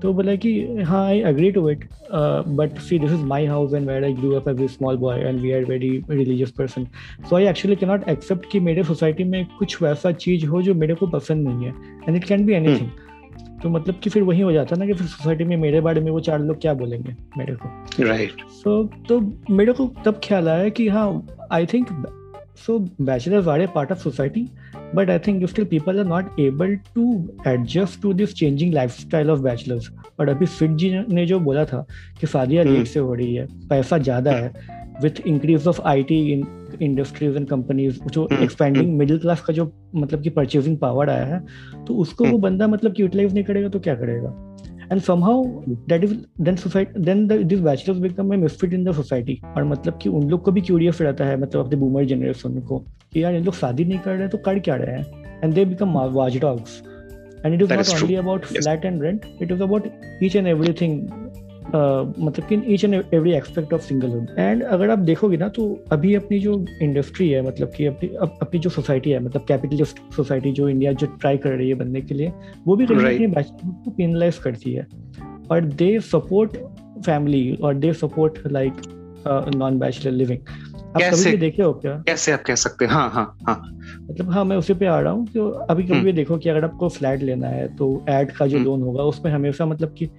तो 0.02 0.14
बोला 0.14 0.36
कि 0.36 0.54
हाँ 0.82 1.06
I 1.06 1.22
agree 1.22 1.52
to 1.52 1.70
it 1.70 1.90
but 2.14 2.78
see 2.80 3.00
this 3.00 3.12
is 3.12 3.26
my 3.26 3.46
house 3.46 3.74
and 3.74 3.88
where 3.88 4.04
I 4.04 4.14
grew 4.14 4.32
up 4.32 4.50
as 4.50 4.62
small 4.70 4.98
boy 4.98 5.20
and 5.20 5.40
we 5.40 5.52
are 5.52 5.66
very 5.66 6.04
religious 6.10 6.52
person 6.52 6.88
so 7.30 7.36
I 7.36 7.48
actually 7.48 7.76
can 7.76 7.90
not 7.90 8.10
accept 8.10 8.52
कि 8.52 8.60
मेरे 8.60 8.84
society 8.84 9.24
में 9.24 9.46
कुछ 9.60 9.82
वैसा 9.82 10.12
चीज़ 10.12 10.46
हो 10.46 10.62
जो 10.62 10.74
मेरे 10.74 10.94
को 10.94 11.08
पसंद 11.08 11.48
नहीं 11.48 11.66
है 11.66 11.74
and 12.08 12.18
it 12.18 12.24
can 12.24 12.46
be 12.46 12.54
anything 12.54 12.90
तो 13.64 13.70
मतलब 13.70 13.96
कि 14.04 14.10
फिर 14.10 14.24
वही 14.24 14.42
हो 14.42 14.52
जाता 14.52 14.76
ना 14.76 14.86
कि 14.86 14.94
फिर 14.94 15.08
सोसाइटी 15.08 15.44
में 15.44 15.58
मेरे 15.58 15.82
बारे 15.82 16.02
में 16.02 16.12
वो 16.12 16.20
चार 16.20 16.40
लोग 16.40 16.62
क्या 16.62 16.74
बोलेंगे 16.74 17.16
मेरे 17.38 17.56
को 17.56 17.70
राइट 18.04 18.32
right. 18.32 18.48
सो 18.50 18.84
तो 18.84 19.34
मेरे 19.50 19.74
को 19.74 19.94
तब 20.06 20.22
ख्याल 20.24 20.50
आया 20.50 20.70
कि 20.70 20.88
हाँ 20.88 21.28
I 21.52 21.66
think 21.66 21.88
so 22.58 22.80
bachelors 23.02 23.48
are 23.48 23.62
a 23.62 23.68
part 23.68 23.92
of 23.92 23.98
society 23.98 24.48
but 24.96 25.10
I 25.10 25.20
think 25.20 25.50
still 25.50 25.66
people 25.66 26.00
are 26.00 26.06
not 26.06 26.40
able 26.40 26.76
to 26.76 27.30
adjust 27.48 28.02
to 28.02 28.14
this 28.14 28.34
changing 28.34 28.74
life 28.74 28.92
style 28.92 29.30
of 29.30 29.40
bachelors 29.40 29.92
और 30.20 30.30
अभी 30.30 30.46
फिट 30.46 30.72
जी 30.72 31.00
ने 31.10 31.26
जो 31.26 31.40
बोला 31.40 31.66
था 31.66 31.86
कि 32.22 32.28
शादियाँ। 32.28 32.66
लेट 32.66 32.88
से 32.88 33.00
हो 33.00 33.14
रही 33.14 33.36
है 33.36 33.48
पैसा 33.70 33.98
ज़्यादा 33.98 34.32
है 34.32 34.54
with 35.04 35.28
increase 35.28 35.68
of 35.68 35.82
I 35.82 36.04
T 36.04 36.44
industries 36.82 37.38
and 37.38 37.48
companies 37.48 38.00
जो 38.14 38.28
एक्सपेंडिंग 38.34 38.98
मिडिल 38.98 39.20
क्लास 39.20 39.42
का 39.42 39.54
जो 39.54 39.72
मतलब 39.96 40.22
कि 40.24 40.30
परचेजिंग 40.30 40.78
पावर 40.78 41.10
आया 41.10 41.26
है 41.26 41.44
तो 41.86 41.96
उसको 41.96 42.24
वो 42.24 42.30
हम्म। 42.30 42.42
बंदा 42.42 42.68
मतलब 42.68 42.94
कि 42.94 43.04
यूटिलाइज 43.04 43.34
नहीं 43.34 43.44
करेगा 43.44 43.70
तो 43.70 43.80
क्या 43.80 43.96
करेगा 43.96 44.52
and 44.94 45.02
somehow 45.02 45.34
that 45.88 46.04
is 46.04 46.14
then 46.38 46.58
society 46.58 46.92
then 46.96 47.28
the, 47.28 47.36
these 47.44 47.62
bachelors 47.62 48.00
become 48.00 48.32
a 48.32 48.38
misfit 48.38 48.74
in 48.74 48.84
the 48.84 48.94
society 48.94 49.36
और 49.58 49.64
मतलब 49.64 50.00
कि 50.02 50.10
उन 50.10 50.30
लोग 50.30 50.44
को 50.44 50.52
भी 50.52 50.62
क्यूरियस 50.62 51.02
रहता 51.02 51.26
है 51.26 51.40
मतलब 51.42 51.66
अपने 51.66 51.78
बूमर 51.80 52.06
जनरेशन 52.06 52.60
को 52.62 52.80
कि 53.14 53.24
यार 53.24 53.36
इन 53.36 53.44
लोग 53.44 53.54
शादी 53.54 53.86
नहीं 53.86 54.00
कर 54.00 54.16
रहे 54.16 54.28
तो 54.28 54.38
कर 54.38 54.60
क्या 54.60 54.76
रहे 54.76 54.96
हैं 54.96 55.40
and 55.44 55.54
they 55.54 55.66
become 55.66 55.94
watch 56.14 56.40
dogs 56.40 56.82
and 57.44 57.56
it 57.56 57.62
is 57.62 57.70
That 57.70 57.78
not 57.78 57.86
is 57.86 57.94
true. 57.94 58.04
only 58.04 58.16
about 58.16 58.44
Yes. 58.52 58.66
flat 58.66 58.84
and 58.86 59.02
rent 59.02 59.24
it 59.40 59.52
is 59.52 59.62
मतलब 61.66 62.46
कि 62.48 62.62
each 62.68 62.84
and 62.84 63.04
every 63.14 63.34
expect 63.34 63.74
of 63.74 63.82
singlehood 63.82 64.28
and 64.40 64.64
अगर 64.64 64.90
आप 64.90 65.00
देखोगे 65.00 65.38
ना 65.38 65.48
तो 65.50 65.84
अभी 65.92 66.16
अपनी 66.16 66.40
जो 66.40 66.66
इंडस्ट्री 66.82 67.30
है 67.30 67.42
मतलब 67.42 67.72
कि 67.78 67.86
अपनी 67.86 68.10
अप, 68.10 68.38
अपनी 68.42 68.60
जो 68.60 68.70
सोसाइटी 68.70 69.10
है 69.12 69.20
मतलब 69.20 69.46
कैपिटलिस्ट 69.48 70.00
सोसाइटी 70.16 70.52
जो 70.52 70.70
इंडिया 70.70 70.92
जो 70.92 71.08
ट्राई 71.08 71.38
कर 71.38 71.50
रही 71.50 71.70
है 71.70 71.76
बनने 71.76 72.02
के 72.02 72.16
लिए 72.16 72.34
वो 72.68 72.76
भी 72.76 72.86
कहीं 72.86 72.98
Right. 72.98 73.36
बैचलर 73.36 73.84
को 73.86 73.92
पेनलाइज 73.92 74.38
करती 74.38 74.74
है 74.74 74.88
और 75.52 75.62
दे 75.62 76.00
सपोर्ट 76.00 76.58
फैमिली 77.06 77.56
और 77.56 77.76
they 77.76 77.94
support 77.94 78.40
like 78.52 78.82
non 79.56 79.80
bachelor 79.80 80.12
living 80.12 80.40
आप 80.40 80.96
कभी 80.96 81.02
कैसे? 81.02 81.32
भी 81.32 81.38
देखे 81.38 81.64
हो 81.64 81.74
क्या 81.74 81.92
कैसे 82.08 82.32
आप 82.32 82.42
कह 82.42 82.56
सकते 82.56 82.86
हैं 82.86 82.92
हाँ 82.92 83.10
हाँ 83.10 83.38
हाँ 83.48 83.56
मतलब 84.02 84.32
हाँ 84.32 84.46
मैं 84.46 84.58
उसी 84.58 84.74
पे 84.74 84.86
आ 84.86 85.00
रहा 85.00 85.14
हूँ 85.14 85.28
तो 85.28 85.50
अभी 85.50 85.84
कभी 85.84 85.94
हम्म। 85.94 86.06
भी 86.06 86.14
देखो 86.14 86.38
कि 86.38 86.50
अगर 86.50 86.64
आपको 86.66 86.90
फ्लैट 86.90 87.22
लेना 87.22 87.48
है 87.48 87.68
तो 87.76 88.06
एड 88.10 88.32
का 88.32 88.48
जो 88.48 88.58
हम्म। 88.58 88.66
लोन 88.66 88.82
होगा 88.82 89.04
उसमें 89.04 89.32
हमेशा 89.32 89.66
मतलब 89.66 89.96
कि 89.98 90.10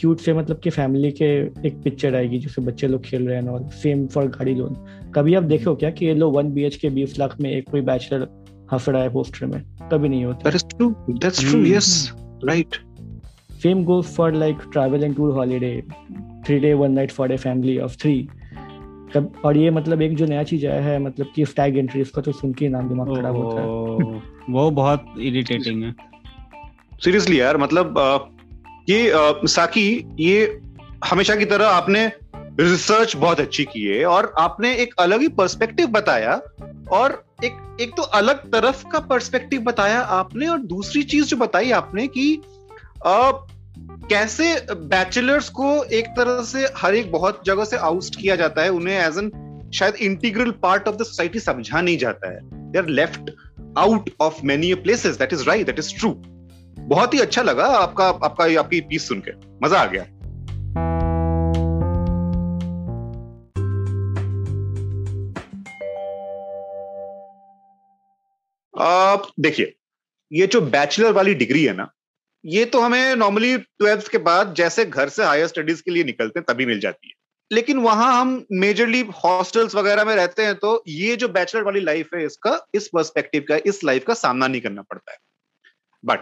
क्यूट 0.00 0.20
से 0.20 0.32
मतलब 0.32 0.58
कि 0.58 0.70
फैमिली 0.70 1.10
के 1.12 1.26
एक 1.66 1.80
पिक्चर 1.84 2.14
आएगी 2.16 2.38
जिससे 2.38 2.62
बच्चे 2.62 2.88
लोग 2.88 3.02
खेल 3.02 3.28
रहे 3.28 3.36
हैं 3.36 3.48
और 3.48 3.68
सेम 3.72 4.06
फॉर 4.06 4.26
गाड़ी 4.28 4.54
लोन। 4.54 4.74
कभी 5.14 5.34
आप 5.34 5.42
देखो 5.42 5.74
क्या 5.74 5.90
कि 5.90 6.06
ये 6.06 6.14
लो 6.14 6.30
वन 6.30 6.52
बी 6.52 6.68
के 6.70 6.90
बीस 6.90 7.18
लाख 7.18 7.40
में 7.40 7.50
एक 7.50 7.68
कोई 7.70 7.80
बैचलर 7.80 8.28
हंस 8.72 8.88
रहा 8.88 9.02
है 9.02 9.12
पोस्टर 9.12 9.46
में? 9.46 9.62
कभी 9.92 10.08
नहीं 10.08 10.24
होता। 10.24 10.50
That 10.50 10.54
is 10.54 10.64
true 10.66 10.90
that's 11.10 11.48
true. 11.50 11.64
Yes 11.64 12.12
right 12.44 12.76
same 13.62 13.84
goes 13.84 14.04
for 14.06 14.34
like 14.34 14.56
travel 14.72 15.04
and 15.04 15.16
tour 15.16 15.32
holiday 15.32 15.82
three 16.46 16.58
day 16.58 16.74
one 16.74 16.92
night 16.92 17.10
for 17.10 17.32
a 17.32 17.36
family 17.36 17.78
of 17.78 17.96
three 17.96 18.28
कब 19.14 19.32
और 19.44 19.56
ये 19.56 19.70
मतलब 19.70 20.02
एक 20.02 20.16
जो 20.16 20.26
नया 20.26 20.42
चीज़ 20.42 20.66
आया 20.66 20.82
है 20.82 20.98
मतलब 20.98 21.26
कि 21.34 21.44
स्टैग 21.46 21.78
एंट्री 21.78 22.00
इसका 22.00 22.22
तो 22.22 22.32
सुन 22.32 22.52
के 22.52 22.68
नाम 22.68 22.88
दिमाग 22.88 23.14
खराब 23.16 23.36
होता 23.36 23.60
है। 23.60 23.66
वो 24.50 24.70
बहुत 24.70 25.14
इरिटेटिंग 25.20 25.82
है। 25.84 25.94
सीरियसली 27.04 27.40
यार 27.40 27.56
मतलब 27.56 27.98
ये 28.90 29.10
अ, 29.10 29.32
साकी 29.46 30.04
ये 30.20 30.60
हमेशा 31.04 31.36
की 31.36 31.44
तरह 31.44 31.68
आपने 31.68 32.12
रिसर्च 32.60 33.16
बहुत 33.16 33.40
अच्छी 33.40 33.64
की 33.64 33.84
है 33.86 34.04
और 34.04 34.34
आपने 34.38 34.74
एक 34.76 34.94
अलग 34.98 35.20
ही 35.20 35.28
पर्सपेक्टिव 35.28 35.86
बताया 35.86 36.40
और 36.92 37.24
एक 37.44 37.76
एक 37.80 37.90
तो 37.96 38.02
अलग 38.02 38.50
तरफ़ 38.52 38.84
का 38.88 38.98
पर्सपेक्टिव 38.98 39.60
बताया 39.60 40.00
आपने 40.00 40.48
और 40.48 40.58
दूसरी 40.58 41.02
चीज़ 41.02 41.26
जो 41.26 41.36
बताई 41.36 41.70
आपने 41.70 42.06
कि 42.06 42.34
अ, 43.06 43.30
कैसे 44.10 44.54
बैचलर्स 44.72 45.48
को 45.48 45.84
एक 45.84 46.06
तरह 46.06 46.42
से 46.42 46.66
हर 46.76 46.94
एक 46.94 47.12
बहुत 47.12 47.42
जगह 47.46 47.64
से 47.64 47.76
आउस्ट 47.76 48.20
किया 48.20 48.36
जाता 48.36 48.62
है 48.62 48.68
उन्हें 48.70 48.98
एज 49.06 49.18
एन 49.18 49.30
शायद 49.74 49.94
integral 49.94 50.50
part 50.50 50.88
of 50.88 50.96
the 50.96 51.02
society 51.02 51.40
समझा 51.40 51.80
नहीं 51.80 51.98
जाता 51.98 52.30
है। 52.30 52.40
They 52.72 52.78
are 52.78 52.86
left 52.86 53.30
out 53.78 54.10
of 54.20 54.40
many 54.44 54.74
places 54.74 55.16
that 55.16 55.32
is 55.32 55.44
right 55.44 55.66
that 55.66 55.78
is 55.78 55.98
true 55.98 56.10
बहुत 56.90 57.14
ही 57.14 57.18
अच्छा 57.20 57.42
लगा 57.42 57.64
आपका 57.64 58.06
आपका, 58.06 58.44
आपकी 58.60 58.80
पीस 58.80 59.08
सुन 59.08 59.22
के। 59.28 59.32
मज़ा 59.64 59.80
आ 59.80 59.86
गया। 59.86 60.02
आप 68.74 69.28
देखिए, 69.40 69.74
ये 70.32 70.46
जो 70.46 70.60
बैचलर 70.60 71.12
वाली 71.12 71.34
डिग्री 71.34 71.64
है 71.64 71.72
ना, 71.76 71.90
ये 72.44 72.64
तो 72.64 72.80
हमें 72.80 73.16
नॉर्मली 73.16 73.56
ट्वेल्थ 73.58 74.08
के 74.08 74.18
बाद 74.18 74.54
जैसे 74.54 74.84
घर 74.84 75.08
से 75.08 75.24
हायर 75.24 75.46
स्टडीज़ 75.46 75.82
के 75.82 75.90
लिए 75.90 76.04
निकलते 76.04 76.40
हैं, 76.40 76.44
तभी 76.48 76.66
मिल 76.66 76.80
जाती 76.80 77.08
है। 77.08 77.14
लेकिन 77.50 77.78
वहाँ 77.78 78.20
हम 78.20 78.44
मेजरली 78.52 79.00
हॉस्टल्स 79.24 79.74
वगैरह 79.74 80.04
में 80.04 80.14
रहते 80.16 80.42
हैं 80.42 80.54
तो 80.54 80.82
ये 80.88 81.16
जो 81.16 81.28
बैचलर 81.28 81.62
वाली 81.62 81.80
लाइफ 81.80 82.14
है, 82.14 82.24
इसका, 82.26 82.66
इस 82.74 82.88
पर्सपेक्टिव 82.88 83.44
का, 83.48 83.58
इस 83.66 83.84
लाइफ 83.84 84.04
का 84.04 84.14
सामना 84.14 84.46
नहीं 84.46 84.60
करना 84.60 84.82
पड़ता 84.82 85.12
है। 85.12 85.18
बट 86.04 86.20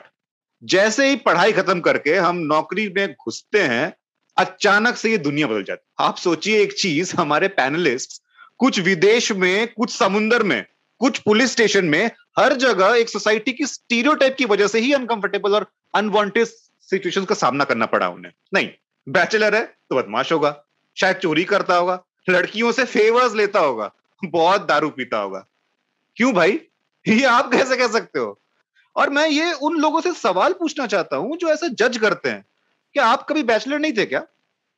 जैसे 0.62 1.08
ही 1.08 1.16
पढ़ाई 1.16 1.52
खत्म 1.52 1.80
करके 1.80 2.16
हम 2.16 2.36
नौकरी 2.36 2.88
में 2.88 3.12
घुसते 3.12 3.62
हैं, 3.62 3.92
अचानक 4.36 4.96
से 4.96 5.10
ये 5.10 5.18
दुनिया 5.18 5.46
बदल 5.46 5.62
जाती 5.62 5.86
है। 6.00 6.06
आप 6.08 6.16
सोचिए 6.16 6.60
एक 6.62 6.72
चीज़, 6.72 7.14
हमारे 7.16 7.48
पैनलिस्ट 7.48 8.22
कुछ 8.58 8.80
विदेश 8.80 9.32
में, 9.32 9.68
कुछ 9.68 9.90
समुंदर 9.90 10.42
में, 10.42 10.64
कुछ 11.00 11.18
पुलिस 11.18 11.52
स्टेशन 11.52 11.84
में, 11.84 12.10
हर 12.38 12.52
जगह 12.52 12.94
एक 12.94 13.08
सोसाइटी 13.08 13.52
की 13.52 13.66
स्टीरियोटाइप 13.66 14.36
की 14.36 14.44
वजह 14.44 14.66
से 14.66 14.80
ही 14.80 14.92
अनकंफर्टेबल 14.92 15.54
और 15.54 15.66
अनवांटेड 15.94 16.46
सिचुएशन 16.80 17.24
का 17.24 17.34
सामना 17.34 17.64
करना 17.64 17.86
पड़ा 17.86 18.08
उन्हें। 18.08 18.32
नहीं 18.54 18.68
बैचलर 19.08 19.54
है 19.54 19.64
तो 19.64 19.96
बदमाश 19.96 20.32
होगा, 20.32 20.64
शायद 20.96 21.16
चोरी 21.16 21.44
करता 21.44 21.76
होगा, 21.76 22.02
लड़कियों 22.30 22.72
से 22.72 22.84
फेवर्स 22.84 23.34
लेता 23.34 23.60
होगा, 23.60 23.92
बहुत 24.24 24.66
दारू 24.66 24.90
पीता 24.90 25.18
होगा। 25.18 25.46
क्यों 26.16 26.32
भाई? 26.32 26.60
ये 27.08 27.24
आप 27.24 27.50
कैसे 27.52 27.76
कह 27.76 27.88
सकते 27.88 28.18
हो? 28.18 28.40
और 28.98 29.10
मैं 29.10 29.28
ये 29.28 29.52
उन 29.52 29.76
लोगों 29.76 30.00
से 30.00 30.12
सवाल 30.12 30.52
पूछना 30.52 30.86
चाहता 30.86 31.16
हूँ 31.16 31.36
जो 31.36 31.48
ऐसे 31.48 31.68
जज 31.68 31.96
करते 31.98 32.28
हैं। 32.28 32.44
क्या 32.94 33.06
आप 33.06 33.26
कभी 33.28 33.42
बैचलर 33.42 33.78
नहीं 33.78 33.92
थे 33.92 34.06
क्या? 34.06 34.20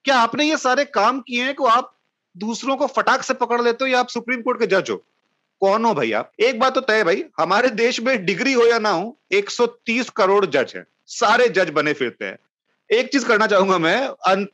क्या 0.05 0.17
आपने 0.17 0.45
ये 0.45 0.57
सारे 0.57 0.85
काम 0.85 1.21
किए 1.21 1.45
हैं 1.45 1.55
कि 1.55 1.65
आप 1.65 1.97
दूसरों 2.37 2.77
को 2.77 2.87
फटाक 2.87 3.23
से 3.23 3.35
पकड़ 3.35 3.61
लेते 3.63 3.85
हो 3.85 3.87
या 3.87 4.01
आप 4.01 4.09
सुप्रीम 4.09 4.43
कोर्ट 4.43 4.61
के 4.61 4.67
जज 4.67 4.91
हो? 4.91 4.97
कौन 5.63 5.85
हो 5.85 5.95
भाई 5.95 6.13
आप? 6.13 6.33
एक 6.41 6.61
बात 6.61 6.75
तो 6.75 6.81
तय 6.81 7.05
भाई, 7.05 7.25
हमारे 7.41 7.69
देश 7.69 8.01
में 8.01 8.25
डिग्री 8.25 8.53
हो 8.53 8.67
या 8.67 8.79
ना 8.79 8.91
हो 8.91 9.17
130 9.33 10.11
करोड़ 10.11 10.47
जज 10.47 10.73
हैं। 10.77 10.87
सारे 11.07 11.49
जज 11.49 11.71
बने 11.71 11.93
फिरते 11.93 12.25
हैं। 12.25 12.39
एक 12.91 13.13
चीज़ 13.13 13.27
करना 13.27 13.47
चाहूँगा 13.47 13.79
मैं, 13.79 14.07
अंत 14.07 14.49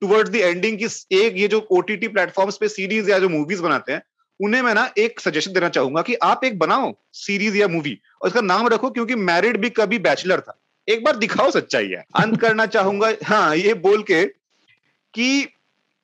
टुवर्ड्स 0.00 0.30
द 0.30 0.36
एंडिंग 0.36 0.78
की 0.78 1.16
एक 1.16 1.34
ये 1.36 1.48
जो 1.48 1.66
ओटीटी 1.70 2.08
प्लेटफॉर्म्स 2.08 2.56
पे 2.56 2.68
सीरीज़ 2.68 3.10
या 3.10 3.18
जो 3.18 3.28
मूवीज़ 3.28 3.62
बनाते 3.62 3.92
हैं 3.92 4.02
उन्हें 4.40 4.62
मैं 4.62 4.74
ना 4.74 4.90
एक 4.98 5.20
सजेशन 5.20 5.52
देना 5.52 5.68
चाहूँगा 5.68 6.02
कि 6.02 6.14
आप 6.14 6.44
एक 6.44 6.58
बनाओ 6.58 6.94
सीरीज़ 7.12 7.56
या 7.56 7.68
मूवी 7.68 8.00
और 8.22 8.28
उसका 8.28 8.40
नाम 8.40 8.68
रखो 8.68 8.90
क्योंकि 8.90 9.14
मैरिड 9.14 9.56
भी 9.56 9.70
कभी 9.70 9.98
बैचलर 9.98 10.40
था। 10.40 10.58
एक 10.88 11.04
बार 11.04 11.16
दिखाओ 11.16 11.50
सच्चाई 11.50 11.88
है। 11.88 12.04
अंत 12.16 12.40
करना 12.40 12.66
चाहूँगा 12.66 13.12
हाँ 13.24 13.56
ये 13.56 13.74
बोल 13.74 14.02
के 14.02 14.24
कि 15.14 15.48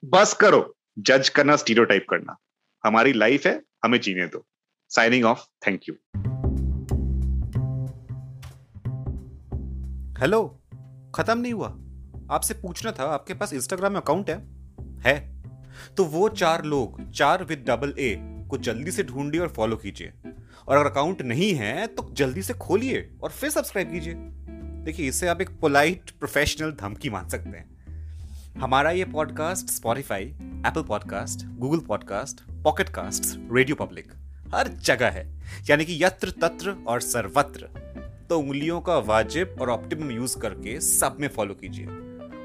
बस 0.04 0.34
करो 0.34 0.76
जज 0.98 1.28
करना 1.28 1.56
स्टीरियोटाइप 1.56 2.06
करना। 2.10 2.36
हमारी 2.84 3.12
लाइफ 3.12 3.46
है, 3.46 3.62
हमें 3.84 4.00
जीने 4.00 4.26
दो। 4.26 4.46
Signing 4.88 5.24
off 5.24 5.40
thank 5.66 5.80
you 5.88 5.94
hello 10.20 10.42
खत्म 11.14 11.38
नहीं 11.38 11.52
हुआ। 11.52 11.68
आपसे 12.30 12.54
पूछना 12.54 12.92
था, 12.92 13.04
आपके 13.04 13.34
पास 13.34 13.52
इंस्टाग्राम 13.52 13.96
अकाउंट 13.96 14.30
है? 14.30 14.36
है। 15.00 15.31
तो 15.96 16.04
वो 16.04 16.28
चार 16.28 16.64
लोग, 16.64 17.10
चार 17.10 17.44
विद 17.44 17.64
डबल 17.68 17.94
ए 17.98 18.16
को 18.50 18.58
जल्दी 18.58 18.90
से 18.90 19.02
ढूंढिए 19.02 19.40
और 19.40 19.48
फॉलो 19.48 19.76
कीजिए। 19.76 20.12
और 20.68 20.76
अगर 20.76 20.90
अकाउंट 20.90 21.22
नहीं 21.22 21.54
है 21.54 21.86
तो 21.86 22.10
जल्दी 22.12 22.42
से 22.42 22.54
खोलिए 22.54 23.10
और 23.22 23.30
फिर 23.30 23.50
सब्सक्राइब 23.50 23.92
कीजिए। 23.92 24.14
देखिए 24.84 25.08
इससे 25.08 25.28
आप 25.28 25.40
एक 25.40 25.50
पोलाइट 25.50 26.10
प्रोफेशनल 26.10 26.72
धमकी 26.72 27.10
मान 27.10 27.28
सकते 27.28 27.58
हैं। 27.58 27.72
हमारा 28.60 28.90
ये 28.90 29.04
podcast 29.04 29.66
Spotify 29.66 30.24
Apple 30.66 30.82
podcast 30.82 31.58
Google 31.58 31.78
podcast 31.78 32.40
Pocket 32.62 32.88
Cast 32.88 33.22
Radio 33.52 33.74
Public 33.74 34.12
हर 34.54 34.68
जगह 34.68 35.08
है। 35.08 35.42
यानी 35.70 35.84
कि 35.84 36.04
यत्र 36.04 36.30
तत्र 36.30 36.76
और 36.86 37.00
सर्वत्र। 37.00 37.92
तो 38.28 38.38
उंगलियों 38.38 38.80
का 38.80 38.98
वाजिब 38.98 39.56
और 39.60 39.70
ऑप्टिमम 39.70 40.10
यूज़ 40.10 40.38
करके 40.38 40.80
सब 40.80 41.16
में 41.20 41.28
फॉलो 41.28 41.54
कीजिए। 41.54 41.86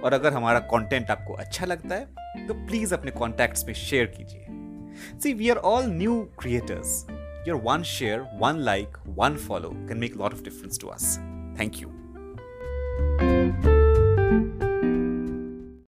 और 0.03 0.13
अगर 0.13 0.33
हमारा 0.33 0.59
कंटेंट 0.59 1.11
आपको 1.11 1.33
अच्छा 1.33 1.65
लगता 1.65 1.95
है 1.95 2.47
तो 2.47 2.53
प्लीज़ 2.53 2.93
अपने 2.93 3.11
कॉन्टैक्ट्स 3.11 3.65
में 3.65 3.73
शेयर 3.73 4.05
कीजिए। 4.17 5.19
See 5.19 5.33
we 5.33 5.49
are 5.49 5.57
all 5.57 5.85
new 5.87 6.21
creators 6.39 7.05
your 7.47 7.61
one 7.63 7.83
share 7.83 8.25
one 8.33 8.59
like 8.59 8.97
one 9.07 9.35
follow 9.37 9.69
can 9.69 9.97
make 9.97 10.17
lot 10.17 10.33
of 10.33 10.43
difference 10.43 10.79
to 10.81 10.87
us 10.87 11.17
thank 11.59 11.81
you 11.81 11.96